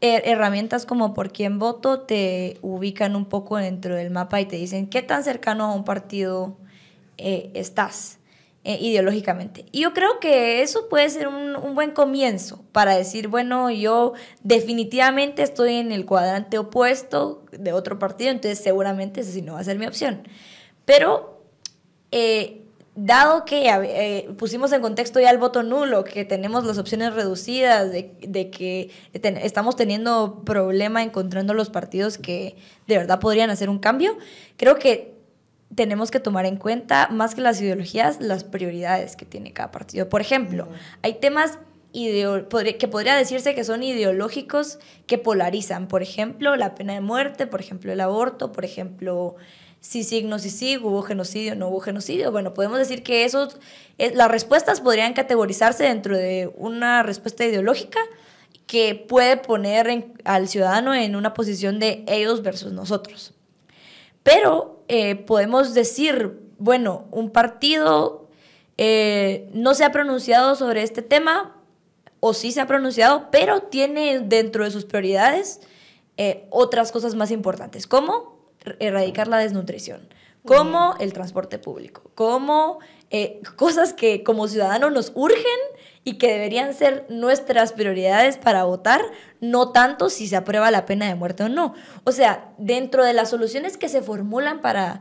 [0.00, 4.88] herramientas como por quién voto te ubican un poco dentro del mapa y te dicen
[4.88, 6.56] qué tan cercano a un partido
[7.16, 8.18] eh, estás
[8.62, 9.64] eh, ideológicamente.
[9.72, 15.42] Y yo creo que eso puede ser un, buen comienzo para decir, bueno, yo definitivamente
[15.42, 19.64] estoy en el cuadrante opuesto de otro partido, entonces seguramente ese sí no va a
[19.64, 20.28] ser mi opción.
[20.84, 21.42] Pero,
[22.12, 22.67] eh,
[23.00, 27.92] dado que eh, pusimos en contexto ya el voto nulo, que tenemos las opciones reducidas,
[27.92, 32.56] de, de que ten, estamos teniendo problema encontrando los partidos que
[32.88, 34.18] de verdad podrían hacer un cambio,
[34.56, 35.14] creo que
[35.74, 40.08] tenemos que tomar en cuenta, más que las ideologías, las prioridades que tiene cada partido.
[40.08, 40.68] Por ejemplo,
[41.02, 41.58] hay temas
[41.92, 45.88] que podría decirse que son ideológicos que polarizan.
[45.88, 49.36] Por ejemplo, la pena de muerte, por ejemplo, el aborto, por ejemplo,
[49.80, 52.32] si signo, si sí, hubo genocidio, no hubo genocidio.
[52.32, 53.58] Bueno, podemos decir que esos,
[53.98, 58.00] eh, las respuestas podrían categorizarse dentro de una respuesta ideológica
[58.66, 63.32] que puede poner en, al ciudadano en una posición de ellos versus nosotros.
[64.22, 68.28] Pero eh, podemos decir, bueno, un partido
[68.76, 71.56] eh, no se ha pronunciado sobre este tema,
[72.20, 75.60] o sí se ha pronunciado, pero tiene dentro de sus prioridades
[76.16, 78.37] eh, otras cosas más importantes, como
[78.80, 80.08] erradicar la desnutrición,
[80.44, 82.78] como el transporte público, como
[83.10, 85.58] eh, cosas que como ciudadanos nos urgen
[86.04, 89.02] y que deberían ser nuestras prioridades para votar,
[89.40, 91.74] no tanto si se aprueba la pena de muerte o no.
[92.04, 95.00] O sea, dentro de las soluciones que se formulan para,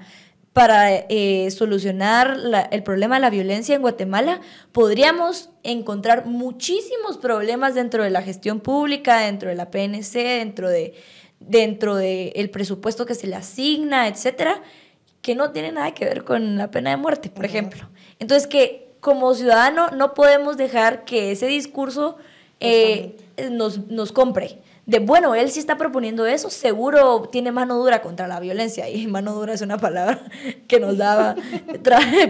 [0.52, 7.76] para eh, solucionar la, el problema de la violencia en Guatemala, podríamos encontrar muchísimos problemas
[7.76, 10.94] dentro de la gestión pública, dentro de la PNC, dentro de
[11.40, 14.62] dentro del de presupuesto que se le asigna, etcétera,
[15.22, 17.50] que no tiene nada que ver con la pena de muerte, por uh -huh.
[17.50, 17.90] ejemplo.
[18.20, 22.18] Entonces, que como ciudadano no podemos dejar que ese discurso
[22.60, 23.16] eh,
[23.52, 24.60] nos, nos compre.
[24.86, 28.90] De bueno, él sí está proponiendo eso, seguro tiene mano dura contra la violencia.
[28.90, 30.22] Y mano dura es una palabra
[30.68, 31.36] que nos daba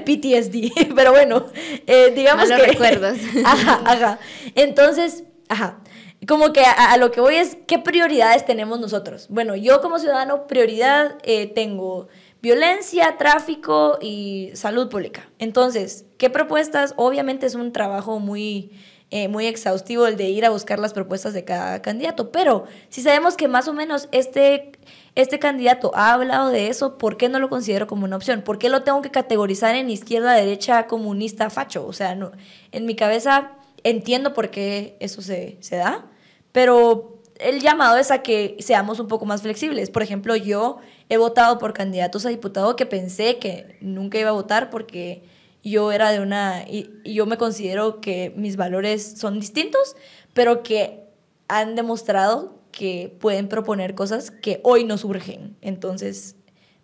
[0.06, 0.94] PTSD.
[0.96, 1.46] Pero bueno,
[1.86, 2.72] eh, digamos Malos que.
[2.72, 3.18] recuerdos.
[3.46, 4.20] Ajá, ajá.
[4.56, 5.78] Entonces, ajá.
[6.28, 9.28] Como que a, lo que voy es, ¿qué prioridades tenemos nosotros?
[9.30, 12.10] Bueno, yo como ciudadano, prioridad eh, tengo
[12.42, 15.30] violencia, tráfico y salud pública.
[15.40, 16.94] Entonces, ¿qué propuestas?
[16.98, 18.72] Obviamente es un trabajo muy,
[19.10, 23.02] eh, muy exhaustivo el de ir a buscar las propuestas de cada candidato, pero si
[23.02, 24.74] sabemos que más o menos este,
[25.16, 28.42] este candidato ha hablado de eso, ¿por qué no lo considero como una opción?
[28.42, 31.88] ¿Por qué lo tengo que categorizar en izquierda, derecha, comunista, facho?
[31.88, 32.34] O sea, no,
[32.74, 33.54] en mi cabeza
[33.84, 36.06] entiendo por qué eso se, se da,
[36.52, 39.90] pero el llamado es a que seamos un poco más flexibles.
[39.90, 40.78] Por ejemplo, yo
[41.10, 45.24] he votado por candidatos a diputado que pensé que nunca iba a votar porque
[45.64, 46.64] yo era de una...
[46.68, 49.96] Y, y yo me considero que mis valores son distintos,
[50.34, 51.04] pero que
[51.48, 55.58] han demostrado que pueden proponer cosas que hoy nos surgen.
[55.62, 56.36] Entonces,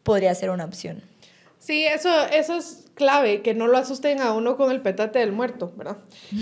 [0.03, 1.03] podría ser una opción.
[1.59, 5.31] Sí, eso, eso es clave, que no lo asusten a uno con el petate del
[5.31, 5.97] muerto, ¿verdad?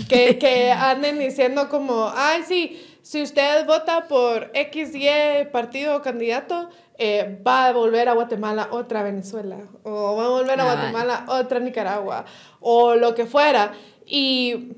[0.08, 6.02] Que, que anden diciendo como, ay, sí, si usted vota por X, Y partido o
[6.02, 10.74] candidato, eh, va a volver a Guatemala otra Venezuela, o va a volver a Ah,
[10.74, 12.24] Guatemala otra Nicaragua,
[12.60, 13.72] o lo que fuera.
[14.06, 14.76] Y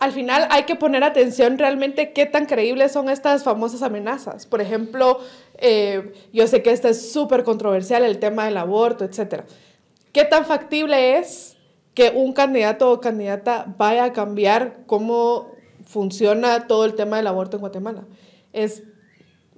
[0.00, 4.44] al final hay que poner atención realmente qué tan creíbles son estas famosas amenazas.
[4.44, 5.20] Por ejemplo,
[5.58, 9.44] eh, yo sé que este es súper controversial, el tema del aborto, etc.
[10.12, 11.56] ¿Qué tan factible es
[11.94, 15.53] que un candidato o candidata vaya a cambiar cómo
[15.86, 18.04] funciona todo el tema del aborto en Guatemala?
[18.52, 18.82] Es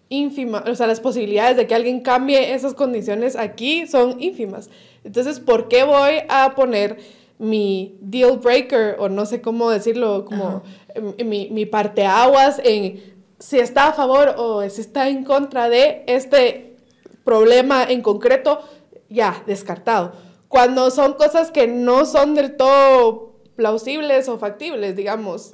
[0.08, 4.70] ínfima, o sea, las posibilidades de que alguien cambie esas condiciones aquí son ínfimas.
[5.04, 6.98] Entonces, ¿por qué voy a poner
[7.38, 10.62] mi deal breaker, o no sé cómo decirlo, como
[10.94, 16.04] eh, mi, mi parteaguas en si está a favor o si está en contra de
[16.06, 16.76] este
[17.24, 18.60] problema en concreto,
[19.08, 20.12] ya, descartado.
[20.48, 25.52] Cuando son cosas que no son del todo plausibles o factibles, digamos.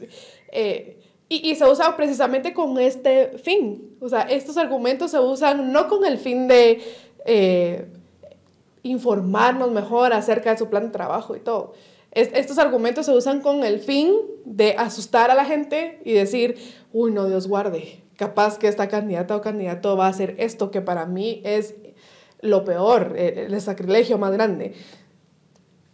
[0.53, 0.98] Eh,
[1.28, 3.96] y, y se usa precisamente con este fin.
[4.00, 6.80] O sea, estos argumentos se usan no con el fin de
[7.24, 7.86] eh,
[8.82, 11.72] informarnos mejor acerca de su plan de trabajo y todo.
[12.11, 16.57] Es- estos argumentos se usan con el fin de asustar a la gente y decir,
[16.92, 20.80] uy, no, Dios guarde, capaz que esta candidata o candidato va a hacer esto que
[20.82, 21.74] para mí es
[22.40, 24.74] lo peor, eh, el sacrilegio más grande.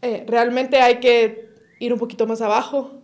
[0.03, 2.98] Eh, realmente hay que ir un poquito más abajo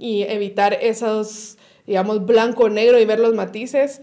[0.00, 4.00] y evitar esos, digamos, blanco-negro y ver los matices.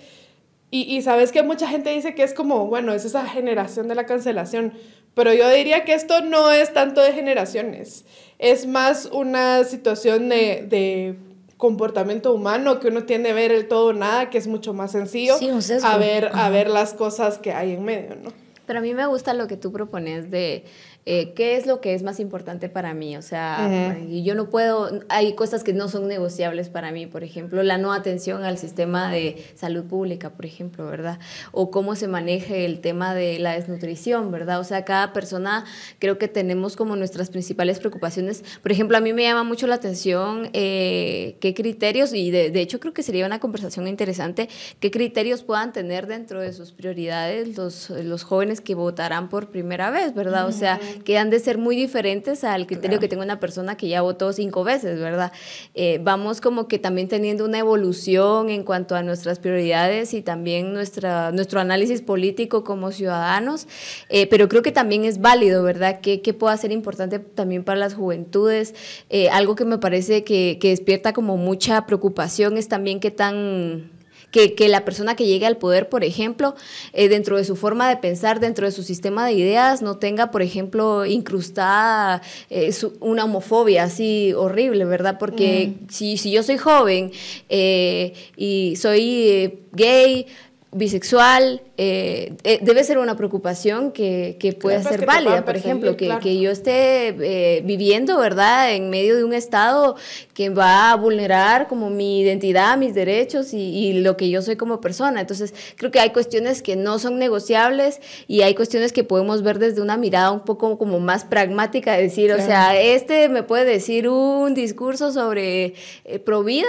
[0.70, 3.96] Y, y sabes que mucha gente dice que es como, bueno, es esa generación de
[3.96, 4.74] la cancelación,
[5.14, 8.06] pero yo diría que esto no es tanto de generaciones,
[8.38, 11.16] es más una situación de, de
[11.58, 14.92] comportamiento humano que uno tiende a ver el todo o nada, que es mucho más
[14.92, 15.50] sencillo Sí,
[15.84, 18.32] a ver, a ver las cosas que hay en medio, ¿no?
[18.68, 20.66] Pero a mí me gusta lo que tú propones de
[21.10, 23.16] eh, qué es lo que es más importante para mí.
[23.16, 27.24] O sea, y yo no puedo, hay cosas que no son negociables para mí, por
[27.24, 31.18] ejemplo, la no atención al sistema de salud pública, por ejemplo, ¿verdad?
[31.54, 34.60] O cómo se maneje el tema de la desnutrición, ¿verdad?
[34.60, 35.64] O sea, cada persona
[36.00, 38.44] creo que tenemos como nuestras principales preocupaciones.
[38.62, 42.60] Por ejemplo, a mí me llama mucho la atención eh, qué criterios, y de, de
[42.60, 44.50] hecho creo que sería una conversación interesante,
[44.82, 49.92] qué criterios puedan tener dentro de sus prioridades los, los jóvenes que votarán por primera
[49.92, 50.48] vez, ¿verdad?
[50.48, 53.88] O sea, que han de ser muy diferentes al criterio que tenga una persona que
[53.88, 55.32] ya votó cinco veces, ¿verdad?
[55.74, 60.74] Eh, vamos como que también teniendo una evolución en cuanto a nuestras prioridades y también
[60.74, 63.68] nuestra, nuestro análisis político como ciudadanos,
[64.10, 66.02] eh, pero creo que también es válido, ¿verdad?
[66.02, 68.76] Que, que pueda ser importante también para las juventudes.
[69.10, 73.97] Eh, algo que me parece que, que despierta como mucha preocupación es también qué tan
[74.32, 76.56] que, que la persona que llegue al poder, por ejemplo,
[76.94, 80.32] eh, dentro de su forma de pensar, dentro de su sistema de ideas, no tenga,
[80.32, 85.18] por ejemplo, incrustada eh, su- una homofobia así horrible, ¿verdad?
[85.18, 87.12] Porque si, si yo soy joven
[87.50, 90.28] eh, y soy eh, gay,
[90.72, 95.46] bisexual, eh, eh, debe ser una preocupación que, que pueda Claro, pues, ser que válida,
[95.46, 96.22] por ejemplo, que, claro.
[96.22, 99.96] que yo esté eh, viviendo, ¿verdad?, en medio de un Estado
[100.34, 104.56] que va a vulnerar como mi identidad, mis derechos y, y lo que yo soy
[104.56, 105.22] como persona.
[105.22, 109.60] Entonces, creo que hay cuestiones que no son negociables y hay cuestiones que podemos ver
[109.60, 112.50] desde una mirada un poco como más pragmática, de decir, o Claro.
[112.50, 115.74] sea, este me puede decir un discurso sobre
[116.06, 116.68] eh, pro vida,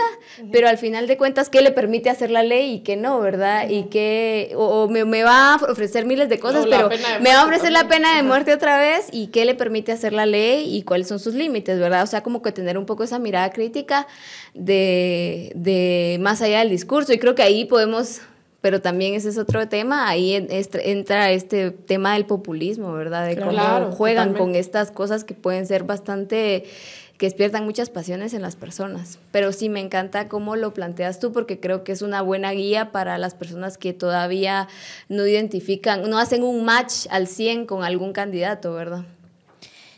[0.53, 3.69] pero al final de cuentas, ¿qué le permite hacer la ley y qué no, verdad?
[3.71, 7.30] Y que, o, o me, me va a ofrecer miles de cosas, pero de me
[7.34, 10.26] va a ofrecer la pena de muerte otra vez y qué le permite hacer la
[10.26, 12.03] ley y cuáles son sus límites, ¿verdad?
[12.03, 14.07] O sea, como que tener un poco esa mirada crítica
[14.55, 17.12] de, de más allá del discurso.
[17.12, 18.20] Y creo que ahí podemos,
[18.61, 23.26] pero también ese es otro tema, ahí en- entra este tema del populismo, ¿verdad?
[23.26, 26.64] De cómo Claro, juegan con estas cosas que pueden ser bastante
[27.19, 29.19] que despiertan muchas pasiones en las personas.
[29.33, 32.93] Pero sí me encanta cómo lo planteas tú porque creo que es una buena guía
[32.93, 34.69] para las personas que todavía
[35.09, 39.05] no identifican, no hacen un match al 100 con algún candidato, ¿verdad?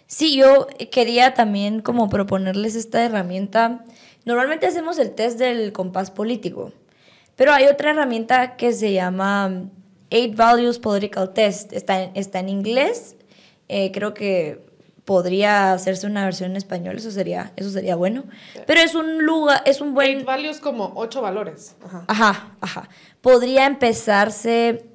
[0.07, 3.85] Sí, yo quería también como proponerles esta herramienta.
[4.25, 6.73] Normalmente hacemos el test del compás político,
[7.37, 9.69] pero hay otra herramienta que se llama
[10.09, 11.73] Eight Values Political Test.
[11.75, 13.17] Está en, está en inglés.
[13.69, 14.70] Eh, creo que
[15.05, 18.25] podría hacerse una versión en español, eso sería, eso sería bueno.
[18.67, 20.09] Pero es un lugar, es un buen...
[20.19, 21.77] Eight values como ocho valores.
[21.85, 22.05] Ajá.
[22.09, 22.89] Ajá, ajá.
[23.21, 24.87] Podría empezarse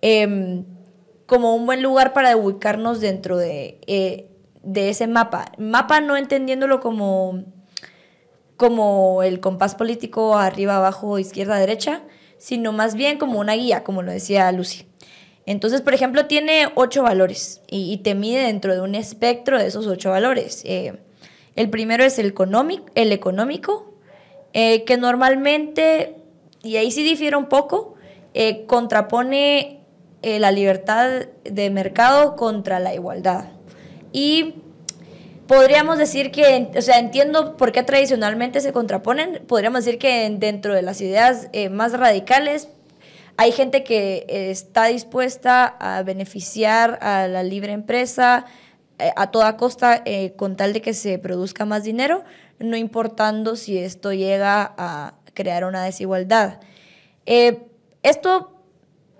[0.00, 0.64] em,
[1.26, 4.30] como un buen lugar para ubicarnos dentro de, eh,
[4.62, 5.52] de ese mapa.
[5.58, 7.44] Mapa no entendiéndolo como,
[8.56, 12.02] como el compás político arriba, abajo, izquierda, derecha,
[12.38, 14.86] sino más bien como una guía, como lo decía Lucy.
[15.46, 19.86] Entonces, por ejemplo, tiene ocho valores y, te mide dentro de un espectro de esos
[19.86, 20.62] ocho valores.
[20.64, 20.98] Eh,
[21.54, 22.34] el primero es el
[23.12, 23.94] económico
[24.52, 26.16] eh, que normalmente,
[26.64, 27.94] y ahí sí difiere un poco,
[28.34, 29.72] eh, contrapone
[30.22, 33.50] la libertad de mercado contra la igualdad.
[34.10, 34.56] Y
[35.46, 40.74] podríamos decir que, o sea, entiendo por qué tradicionalmente se contraponen, podríamos decir que dentro
[40.74, 42.70] de las ideas más radicales
[43.36, 48.46] hay gente que está dispuesta a beneficiar a la libre empresa
[48.98, 52.24] eh, a toda costa eh, con tal de que se produzca más dinero,
[52.58, 56.60] no importando si esto llega a crear una desigualdad.
[57.26, 57.66] Eh,
[58.02, 58.62] esto,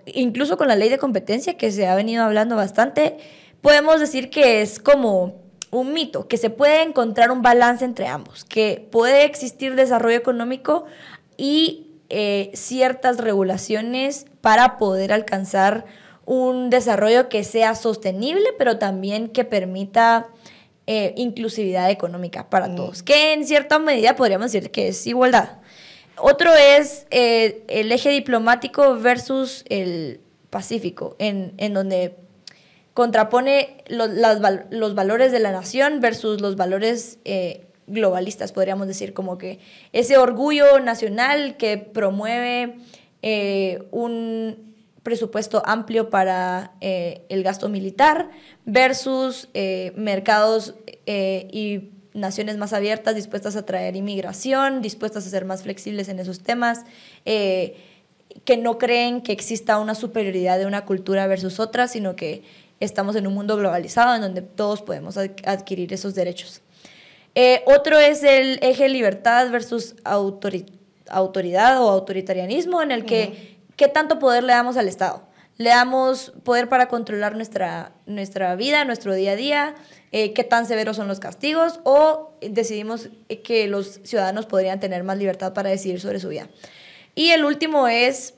[0.07, 3.17] incluso con la ley de competencia que se ha venido hablando bastante,
[3.61, 8.45] podemos decir que es como un mito, que se puede encontrar un balance entre ambos,
[8.45, 10.85] que puede existir desarrollo económico
[11.37, 15.85] y eh, ciertas regulaciones para poder alcanzar
[16.25, 20.27] un desarrollo que sea sostenible, pero también que permita
[20.85, 22.75] eh, inclusividad económica para mm.
[22.75, 25.57] todos, que en cierta medida podríamos decir que es igualdad.
[26.17, 32.15] Otro es eh, el eje diplomático versus el pacífico, en, en donde
[32.93, 37.19] contrapone los valores de la nación versus los valores
[37.87, 39.59] globalistas, podríamos decir, como que
[39.93, 42.75] ese orgullo nacional que promueve
[43.21, 48.29] eh, un presupuesto amplio para eh, el gasto militar
[48.65, 50.75] versus eh, mercados
[51.05, 56.41] y naciones más abiertas, dispuestas a traer inmigración, dispuestas a ser más flexibles en esos
[56.41, 56.83] temas,
[57.23, 62.43] que no creen que exista una superioridad de una cultura versus otra, sino que
[62.81, 66.61] estamos en un mundo globalizado en donde todos podemos adquirir esos derechos.
[67.39, 74.17] Eh, otro es el eje libertad versus autoridad o autoritarianismo, en el que qué tanto
[74.17, 75.21] poder le damos al Estado.
[75.57, 79.75] Le damos poder para controlar nuestra, nuestra vida, nuestro día a día,
[80.11, 83.09] eh, qué tan severos son los castigos o decidimos
[83.43, 86.49] que los ciudadanos podrían tener más libertad para decidir sobre su vida.
[87.13, 88.33] Y el último es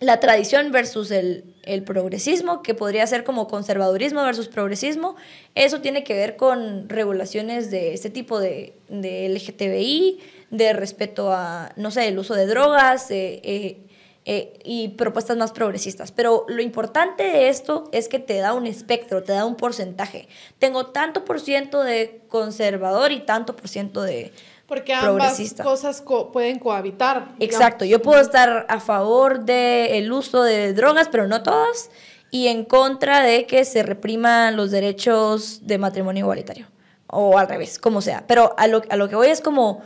[0.00, 1.44] la tradición versus el,
[1.84, 5.14] progresismo, que podría ser como conservadurismo versus progresismo.
[5.54, 10.18] Eso tiene que ver con regulaciones de este tipo de, de LGTBI,
[10.50, 13.76] de respeto a, no sé, el uso de drogas eh,
[14.24, 16.12] eh, y propuestas más progresistas.
[16.12, 20.28] Pero lo importante de esto es que te da un espectro, te da un porcentaje.
[20.58, 24.32] Tengo tanto por ciento de conservador y tanto por ciento de
[24.70, 27.34] porque ambas cosas pueden cohabitar.
[27.40, 31.90] Exacto, yo puedo estar a favor del uso de drogas, pero no todas,
[32.30, 36.68] y en contra de que se repriman los derechos de matrimonio igualitario,
[37.08, 38.28] o al revés, como sea.
[38.28, 39.82] Pero a lo, a lo que voy es como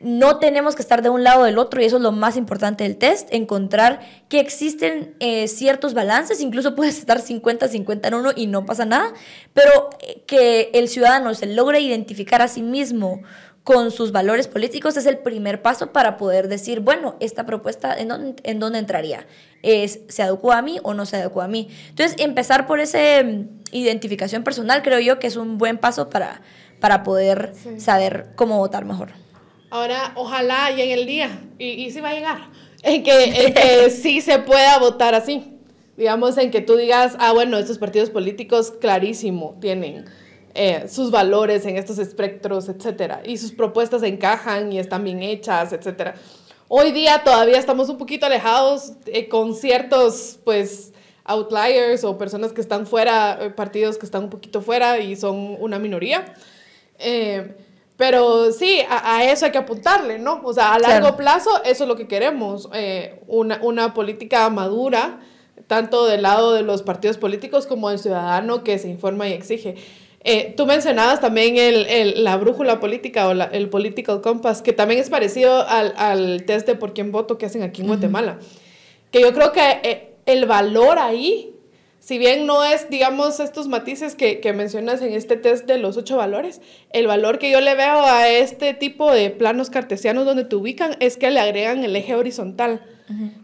[0.00, 2.36] no tenemos que estar de un lado o del otro y eso es lo más
[2.36, 8.30] importante del test, encontrar que existen eh, ciertos balances, incluso puedes estar 50-50 en uno
[8.34, 9.12] y no pasa nada,
[9.52, 13.22] pero eh, que el ciudadano se logre identificar a sí mismo
[13.66, 18.06] con sus valores políticos es el primer paso para poder decir, bueno, esta propuesta, ¿en
[18.06, 19.26] dónde, en dónde entraría?
[19.64, 21.66] ¿Es, ¿Se adecua a mí o no se adecua a mí?
[21.88, 26.42] Entonces, empezar por esa mm, identificación personal creo yo que es un buen paso para,
[26.78, 29.08] para poder saber cómo votar mejor.
[29.70, 32.38] Ahora, ojalá en el día, y, y sí va a llegar,
[32.84, 35.58] en que, en que sí se pueda votar así.
[35.96, 40.04] Digamos, en que tú digas, ah, bueno, estos partidos políticos clarísimo tienen
[40.56, 45.72] eh, sus valores en estos espectros, etcétera, y sus propuestas encajan y están bien hechas,
[45.74, 46.14] etcétera.
[46.68, 50.94] Hoy día todavía estamos un poquito alejados eh, con ciertos, pues,
[51.24, 55.56] outliers o personas que están fuera, eh, partidos que están un poquito fuera y son
[55.60, 56.34] una minoría.
[57.98, 60.40] pero sí, a, eso hay que apuntarle, ¿no?
[60.42, 62.68] O sea, a largo plazo, eso es lo que queremos,
[63.26, 65.20] una, una política madura,
[65.66, 69.76] tanto del lado de los partidos políticos como del ciudadano que se informa y exige.
[70.28, 74.72] Eh, tú mencionabas también el, el, la brújula política o la, el political compass, que
[74.72, 78.40] también es parecido al, al, test de por quién voto que hacen aquí en Guatemala.
[79.12, 81.54] Que yo creo que eh, el valor ahí,
[82.00, 85.96] si bien no es, digamos, estos matices que, que, mencionas en este test de los
[85.96, 86.60] ocho valores,
[86.90, 90.96] el valor que yo le veo a este tipo de planos cartesianos donde te ubican
[90.98, 92.84] es que le agregan el eje horizontal.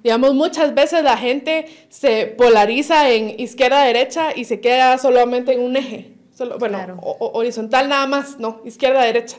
[0.03, 5.77] Digamos, muchas veces la gente se polariza en izquierda-derecha y se queda solamente en un
[5.77, 6.22] eje
[6.59, 9.37] bueno, horizontal nada más, no, izquierda, derecha.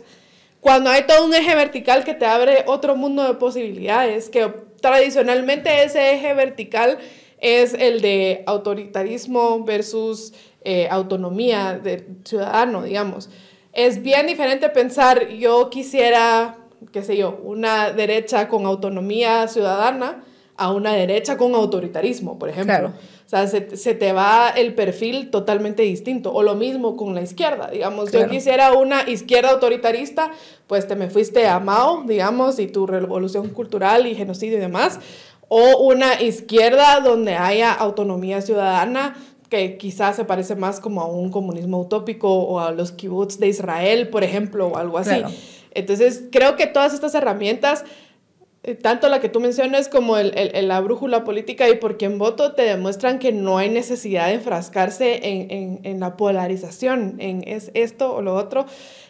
[0.59, 4.49] Cuando hay todo un eje vertical que te abre otro mundo de posibilidades, que
[4.81, 6.99] tradicionalmente ese eje vertical
[7.39, 10.33] es el de autoritarismo versus
[10.63, 13.29] eh, autonomía de ciudadano, digamos.
[13.73, 16.57] Es bien diferente pensar, yo quisiera,
[16.93, 20.23] qué sé yo, una derecha con autonomía ciudadana,
[20.55, 22.93] a una derecha con autoritarismo, por ejemplo.
[23.22, 23.61] O sea, se,
[23.95, 26.33] te va el perfil totalmente distinto.
[26.33, 28.11] O lo mismo con la izquierda, digamos.
[28.11, 30.31] Yo quisiera una izquierda autoritarista,
[30.67, 34.99] pues te me fuiste a Mao, digamos, y tu revolución cultural y genocidio y demás.
[35.47, 39.15] O una izquierda donde haya autonomía ciudadana,
[39.49, 43.47] que quizás se parece más como a un comunismo utópico o a los kibbutz de
[43.47, 45.21] Israel, por ejemplo, o algo así.
[45.75, 47.83] Entonces, creo que todas estas herramientas
[48.81, 52.53] tanto la que tú mencionas como el, el, la brújula política y por quién voto
[52.53, 57.71] te demuestran que no hay necesidad de enfrascarse en, en, en, la polarización, en es
[57.73, 58.65] esto o lo otro,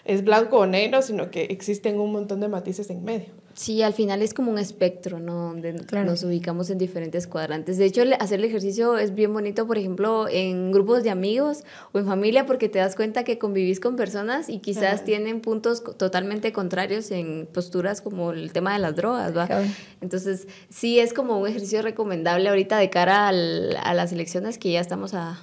[0.06, 3.43] es blanco o negro, sino que existen un montón de matices en medio.
[3.54, 5.34] Sí, al final es como un espectro, ¿no?
[5.34, 7.78] Donde nos ubicamos en diferentes cuadrantes.
[7.78, 12.00] De hecho, hacer el ejercicio es bien bonito, por ejemplo, en grupos de amigos o
[12.00, 16.52] en familia, porque te das cuenta que convivís con personas y quizás tienen puntos totalmente
[16.52, 19.48] contrarios en posturas como el tema de las drogas, ¿va?
[20.02, 24.72] Entonces, sí es como un ejercicio recomendable ahorita de cara al, a las elecciones que
[24.72, 25.40] ya estamos a,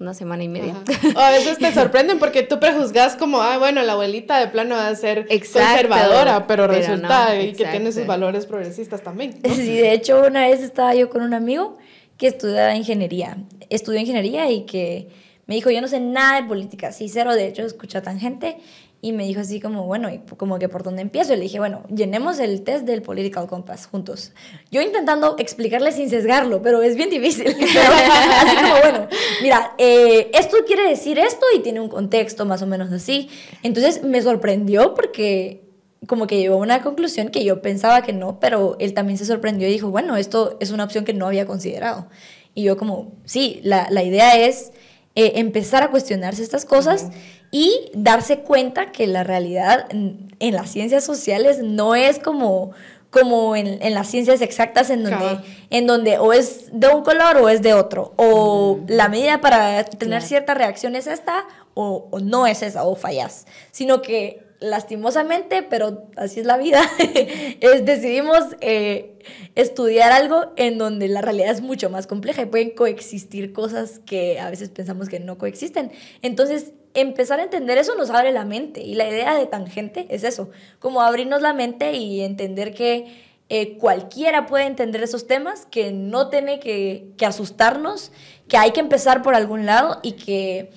[0.00, 0.74] una semana y media.
[1.16, 4.76] O a veces te sorprenden porque tú prejuzgas como, ah, bueno, la abuelita de plano
[4.76, 9.38] va a ser conservadora, pero, resulta que tiene sus valores progresistas también.
[9.44, 11.78] Sí, de hecho, una vez estaba yo con un amigo
[12.16, 13.38] que estudia ingeniería,
[13.70, 15.08] estudió ingeniería y que
[15.46, 18.58] me dijo, yo no sé nada de política, sí, cero, de hecho, escucha tan gente
[19.00, 21.32] y me dijo así como, bueno, y como que por dónde empiezo.
[21.32, 24.32] Y le dije, bueno, llenemos el test del Political Compass juntos.
[24.72, 27.46] Yo intentando explicarle sin sesgarlo, pero es bien difícil.
[27.48, 29.08] así como, bueno,
[29.40, 33.30] mira, eh, esto quiere decir esto y tiene un contexto más o menos así.
[33.62, 35.68] Entonces me sorprendió porque
[36.08, 39.26] como que llegó a una conclusión que yo pensaba que no, pero él también se
[39.26, 42.08] sorprendió y dijo, bueno, esto es una opción que no había considerado.
[42.54, 44.72] Y yo como, sí, la, la idea es
[45.20, 47.08] eh, empezar a cuestionarse estas cosas
[47.50, 52.70] y darse cuenta que la realidad en, las ciencias sociales no es como
[53.10, 55.40] como en, en, las ciencias exactas en donde,
[55.70, 59.82] en donde o es de un color o es de otro, o la medida para
[59.82, 65.62] tener cierta reacción es esta o, o, no es esa, o fallas, sino que lastimosamente,
[65.62, 66.80] pero así es la vida,
[67.60, 69.18] es, decidimos eh,
[69.54, 74.40] estudiar algo en donde la realidad es mucho más compleja y pueden coexistir cosas que
[74.40, 75.92] a veces pensamos que no coexisten.
[76.22, 80.24] Entonces, empezar a entender eso nos abre la mente y la idea de tangente es
[80.24, 80.50] eso,
[80.80, 86.28] como abrirnos la mente y entender que eh, cualquiera puede entender esos temas, que no
[86.30, 88.10] tiene que, asustarnos,
[88.48, 90.70] que hay que empezar por algún lado y que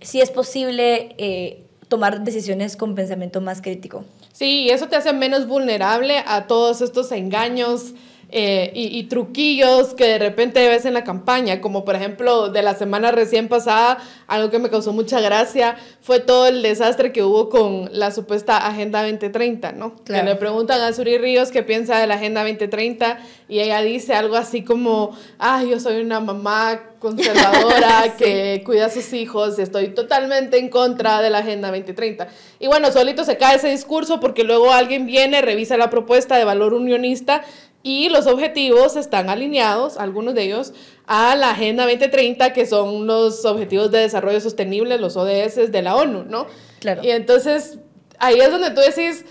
[0.00, 1.14] si es posible...
[1.18, 4.04] Eh, tomar decisiones con pensamiento más crítico.
[4.32, 7.94] Sí, eso te hace menos vulnerable a todos estos engaños
[8.28, 12.74] eh, y, truquillos que de repente ves en la campaña, como por ejemplo de la
[12.74, 17.48] semana recién pasada, algo que me causó mucha gracia fue todo el desastre que hubo
[17.48, 19.94] con la supuesta Agenda 2030, ¿no?
[20.04, 23.18] Que le preguntan a Suri Ríos qué piensa de la Agenda 2030
[23.48, 28.90] y ella dice algo así como, ah, yo soy una mamá conservadora que cuida a
[28.90, 32.26] sus hijos y estoy totalmente en contra de la Agenda 2030.
[32.58, 36.44] Y bueno, solito se cae ese discurso porque luego alguien viene, revisa la propuesta de
[36.44, 37.44] valor unionista
[37.86, 40.72] y los objetivos están alineados, algunos de ellos,
[41.06, 45.94] a la Agenda 2030, que son los Objetivos de Desarrollo Sostenible, los ODS de la
[45.94, 46.48] ONU, ¿no?
[46.80, 47.04] Claro.
[47.04, 47.78] Y entonces
[48.18, 49.24] ahí es donde tú decís,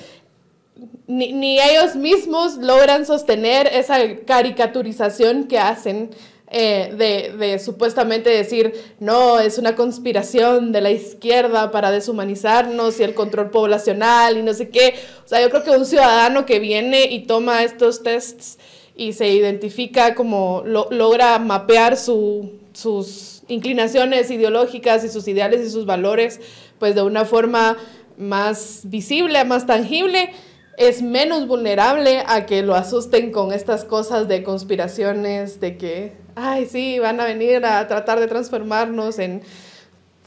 [1.05, 6.11] ni, ni ellos mismos logran sostener esa caricaturización que hacen
[6.57, 13.03] eh, de, de, supuestamente decir, no, es una conspiración de la izquierda para deshumanizarnos y
[13.03, 14.95] el control poblacional y no sé qué.
[15.25, 18.57] O sea, yo creo que un ciudadano que viene y toma estos tests
[18.95, 25.85] y se identifica como logra mapear su, sus inclinaciones ideológicas y sus ideales y sus
[25.85, 26.39] valores,
[26.79, 27.75] pues de una forma
[28.17, 30.31] más visible, más tangible,
[30.77, 36.65] es menos vulnerable a que lo asusten con estas cosas de conspiraciones, de que ay,
[36.65, 39.41] sí, van a venir a tratar de transformarnos en...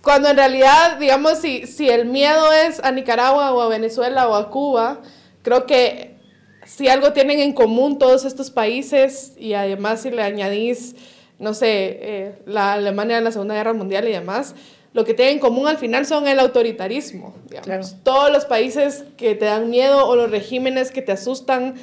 [0.02, 4.34] Cuando en realidad, digamos, si, si el miedo es a Nicaragua o a Venezuela o
[4.34, 5.00] a Cuba,
[5.42, 6.16] creo que
[6.64, 10.94] si algo tienen en común todos estos países y además si le añadís,
[11.38, 14.54] no sé, eh, la Alemania de la Segunda Guerra Mundial y demás,
[14.92, 17.34] lo que tienen en común al final son el autoritarismo.
[17.48, 17.96] Digamos.
[18.02, 21.74] Todos los países que te dan miedo o los regímenes que te asustan,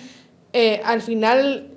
[0.53, 1.74] eh, al final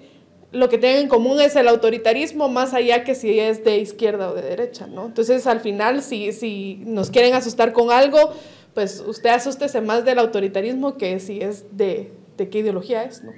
[0.52, 4.30] lo que tienen en común es el autoritarismo más allá que si es de izquierda
[4.30, 5.06] o de derecha, ¿no?
[5.06, 8.32] Entonces, al final, si, si nos quieren asustar con algo,
[8.74, 13.32] pues usted asústese más del autoritarismo que si es de, de qué ideología es, ¿no?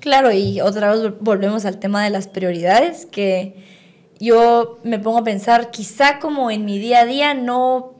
[0.00, 3.54] Claro, y otra vez volvemos al tema de las prioridades, que
[4.18, 7.94] yo me pongo a pensar, quizá como en mi día a día no,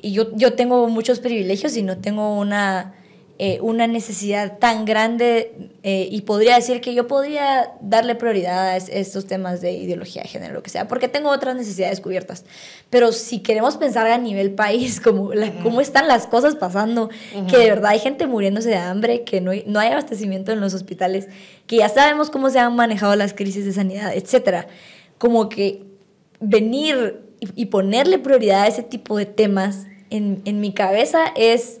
[0.00, 2.94] y yo, yo tengo muchos privilegios y no tengo una
[3.38, 8.76] eh, una necesidad tan grande eh, y podría decir que yo podría darle prioridad a
[8.76, 12.44] estos temas de ideología de género, lo que sea, porque tengo otras necesidades cubiertas.
[12.90, 15.30] Pero si queremos pensar a nivel país, como
[15.62, 17.10] cómo están las cosas pasando,
[17.50, 20.60] que de verdad hay gente muriéndose de hambre, que no hay, no hay abastecimiento en
[20.60, 21.28] los hospitales,
[21.66, 24.68] que ya sabemos cómo se han manejado las crisis de sanidad, etcétera,
[25.18, 25.84] como que
[26.38, 31.80] venir y, ponerle prioridad a ese tipo de temas en, en mi cabeza es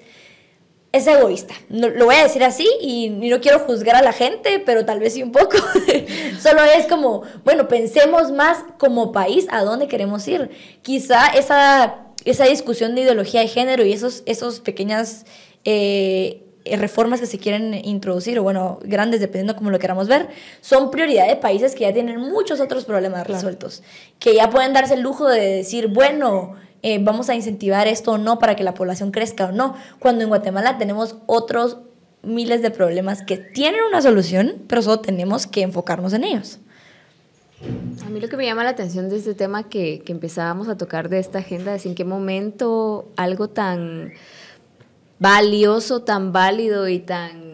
[0.92, 1.54] es egoísta.
[1.70, 5.00] No, lo voy a decir así y, no quiero juzgar a la gente, pero tal
[5.00, 5.56] vez sí un poco.
[6.40, 10.50] Solo es como, bueno, pensemos más como país a dónde queremos ir.
[10.82, 15.24] Quizá esa, esa discusión de ideología de género y esos, esos pequeñas
[15.64, 16.42] eh,
[16.76, 20.28] reformas que se quieren introducir, o bueno, grandes, dependiendo como lo queramos ver,
[20.60, 23.82] son prioridad de países que ya tienen muchos otros problemas resueltos,
[24.18, 28.18] que ya pueden darse el lujo de decir, bueno, eh, vamos a incentivar esto o
[28.18, 31.78] no para que la población crezca o no, cuando en Guatemala tenemos otros
[32.22, 36.58] miles de problemas que tienen una solución, pero solo tenemos que enfocarnos en ellos.
[38.04, 40.76] A mí lo que me llama la atención de este tema que, que empezábamos a
[40.76, 44.12] tocar de esta agenda es en qué momento algo tan
[45.20, 47.51] valioso, tan válido y tan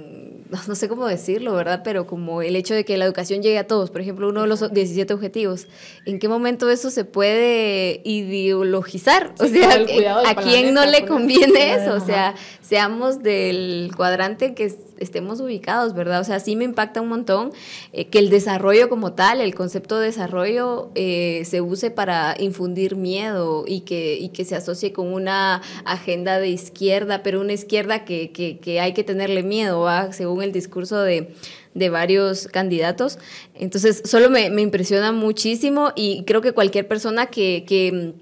[0.68, 1.82] no sé cómo decirlo, ¿verdad?
[1.84, 4.46] Pero como el hecho de que la educación llegue a todos, por ejemplo, uno de
[4.48, 5.66] los 17 objetivos,
[6.06, 9.32] ¿en qué momento eso se puede ideologizar?
[9.38, 9.84] O sea,
[10.26, 11.94] ¿a quién no le conviene eso?
[11.94, 16.20] O sea, seamos del cuadrante que estemos ubicados, ¿verdad?
[16.20, 17.52] O sea, sí me impacta un montón
[17.92, 22.96] eh, que el desarrollo como tal, el concepto de desarrollo, eh, se use para infundir
[22.96, 28.04] miedo y que, y que se asocie con una agenda de izquierda, pero una izquierda
[28.04, 29.86] que, que, hay que tenerle miedo.
[30.12, 31.34] Según el discurso de,
[31.74, 33.18] de varios candidatos.
[33.54, 38.14] Entonces, solo me, me, impresiona muchísimo y creo que cualquier persona que,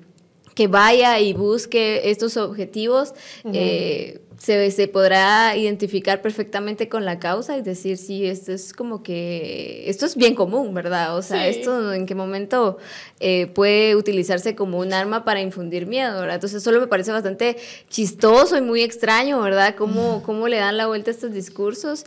[0.56, 3.12] que vaya y busque estos objetivos,
[4.38, 9.88] se, se, podrá identificar perfectamente con la causa y decir, sí, esto es como que,
[9.88, 11.16] esto es bien común, ¿verdad?
[11.16, 12.78] O sea, esto en qué momento
[13.20, 16.36] eh, puede utilizarse como un arma para infundir miedo, ¿verdad?
[16.36, 17.56] Entonces, solo me parece bastante
[17.88, 19.74] chistoso y muy extraño, ¿verdad?
[19.76, 22.04] Cómo, cómo le dan la vuelta a estos discursos.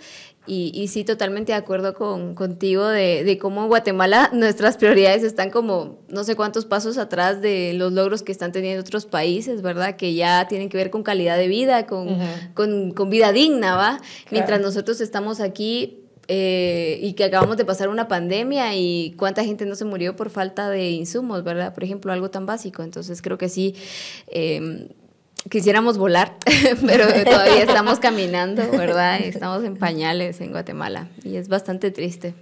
[0.51, 5.21] Y, y, sí, totalmente de acuerdo con, contigo de, de, cómo en Guatemala nuestras prioridades
[5.21, 9.61] están como no sé cuántos pasos atrás de los logros que están teniendo otros países,
[9.61, 9.95] ¿verdad?
[9.95, 12.17] Que ya tienen que ver con calidad de vida, con,
[12.55, 14.01] con, con vida digna, ¿va?
[14.31, 19.67] Mientras nosotros estamos aquí eh, y que acabamos de pasar una pandemia y cuánta gente
[19.67, 21.75] no se murió por falta de insumos, ¿verdad?
[21.75, 22.81] Por ejemplo, algo tan básico.
[22.81, 23.75] Entonces creo que sí,
[24.27, 24.89] eh,
[25.49, 26.35] quisiéramos volar,
[26.85, 29.19] pero todavía estamos caminando, ¿verdad?
[29.21, 32.33] Estamos en pañales en Guatemala y es bastante triste.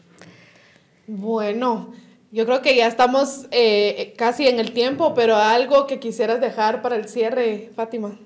[1.08, 1.94] Bueno,
[2.32, 6.82] yo creo que ya estamos eh, casi en el tiempo, pero algo que quisieras dejar
[6.82, 8.18] para el cierre, Fátima.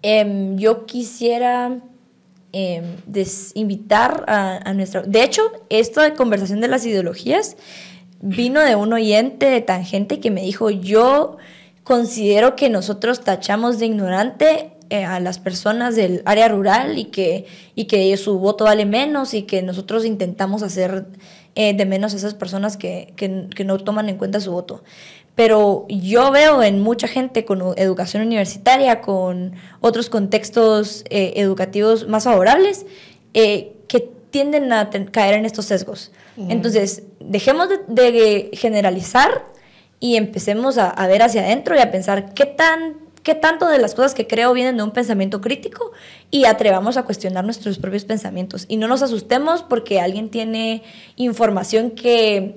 [0.00, 1.80] Em, yo quisiera
[2.52, 2.84] em,
[3.54, 5.02] invitar a, a nuestra...
[5.02, 7.56] De hecho, esta conversación de las ideologías
[8.20, 11.36] vino de un oyente de Tangente que me dijo, yo
[11.84, 17.46] considero que nosotros tachamos de ignorante eh, a las personas del área rural y que,
[17.74, 21.06] y que su voto vale menos y que nosotros intentamos hacer
[21.54, 24.82] eh, de menos a esas personas que, que, no toman en cuenta su voto.
[25.34, 32.24] Pero yo veo en mucha gente con educación universitaria, con otros contextos eh, educativos más
[32.24, 32.86] favorables,
[33.32, 36.12] que tienden a caer en estos sesgos.
[36.36, 39.46] Entonces, dejemos de, de generalizar
[40.04, 43.94] y empecemos a, ver hacia adentro y a pensar qué tan qué tanto de las
[43.94, 45.92] cosas que creo vienen de un pensamiento crítico
[46.30, 48.66] y atrevamos a cuestionar nuestros propios pensamientos.
[48.68, 50.82] Y no nos asustemos porque alguien tiene
[51.16, 52.54] información que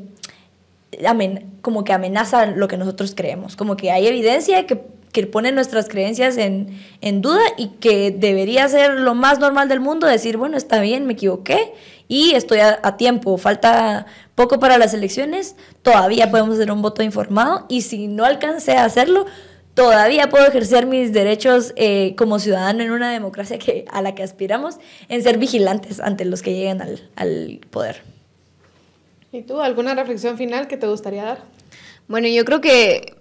[1.61, 4.81] como que amenaza lo que nosotros creemos, como que hay evidencia que,
[5.13, 9.79] que pone nuestras creencias en, en duda y que debería ser lo más normal del
[9.79, 11.71] mundo, decir, bueno, está bien, me equivoqué
[12.07, 14.05] y estoy a, tiempo, falta
[14.35, 18.85] poco para las elecciones, todavía podemos hacer un voto informado y si no alcancé a
[18.85, 19.25] hacerlo,
[19.73, 24.23] todavía puedo ejercer mis derechos eh, como ciudadano en una democracia que, a la que
[24.23, 24.77] aspiramos,
[25.09, 28.01] en ser vigilantes ante los que lleguen al, al poder.
[29.31, 31.39] ¿Y tú, alguna reflexión final que te gustaría dar?
[32.07, 33.17] Bueno, yo creo que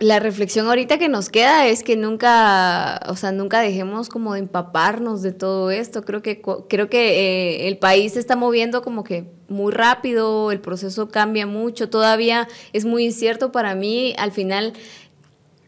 [0.00, 4.40] la reflexión ahorita que nos queda es que nunca, o sea, nunca dejemos como de
[4.40, 6.04] empaparnos de todo esto.
[6.04, 10.60] Creo que, creo que eh, el país se está moviendo como que muy rápido, el
[10.60, 14.14] proceso cambia mucho, todavía es muy incierto para mí.
[14.18, 14.72] Al final,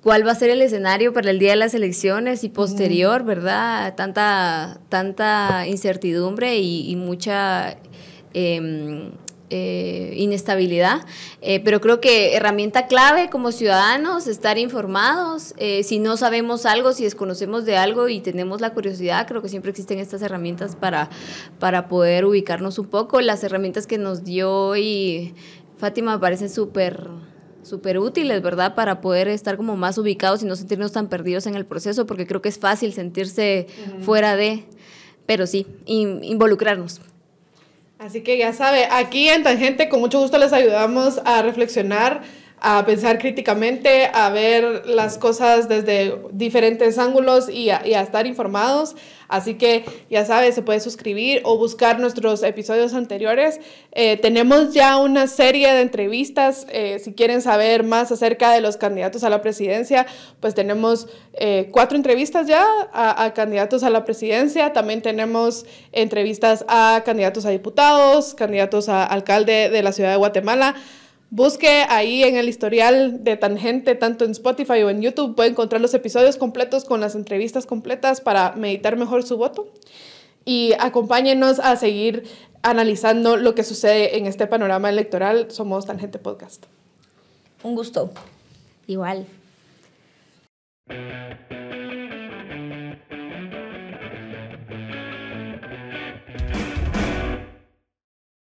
[0.00, 3.96] cuál va a ser el escenario para el día de las elecciones y posterior, ¿verdad?
[3.96, 7.78] Tanta, tanta incertidumbre y, mucha...
[8.32, 9.10] Em,
[9.52, 11.04] eh, inestabilidad,
[11.40, 16.92] eh, pero creo que herramienta clave como ciudadanos, estar informados, eh, si no sabemos algo,
[16.92, 21.10] si desconocemos de algo y tenemos la curiosidad, creo que siempre existen estas herramientas para,
[21.58, 23.20] para poder ubicarnos un poco.
[23.20, 25.34] Las herramientas que nos dio hoy
[25.78, 27.08] Fátima me parecen súper
[27.62, 28.74] súper útiles, ¿verdad?
[28.74, 32.26] Para poder estar como más ubicados y no sentirnos tan perdidos en el proceso, porque
[32.26, 33.66] creo que es fácil sentirse
[34.00, 34.64] fuera de,
[35.26, 37.00] pero sí, involucrarnos.
[38.00, 42.22] Así que ya sabe, aquí en Tangente con mucho gusto les ayudamos a reflexionar,
[42.60, 48.26] a pensar críticamente, a ver las cosas desde diferentes ángulos y a, y a estar
[48.26, 48.94] informados.
[49.30, 53.60] Así que ya sabes, se puede suscribir o buscar nuestros episodios anteriores.
[53.92, 56.66] Eh, tenemos ya una serie de entrevistas.
[56.68, 60.04] Eh, si quieren saber más acerca de los candidatos a la presidencia,
[60.40, 64.72] pues tenemos eh, cuatro entrevistas ya a, candidatos a la presidencia.
[64.72, 70.74] También tenemos entrevistas a candidatos a diputados, candidatos a alcalde de la ciudad de Guatemala.
[71.32, 75.80] Busque ahí en el historial de Tangente, tanto en Spotify o en YouTube, puede encontrar
[75.80, 79.72] los episodios completos con las entrevistas completas para meditar mejor su voto.
[80.44, 82.24] Y acompáñenos a seguir
[82.62, 85.52] analizando lo que sucede en este panorama electoral.
[85.52, 86.66] Somos Tangente Podcast.
[87.62, 88.10] Un gusto.
[88.88, 89.26] Igual.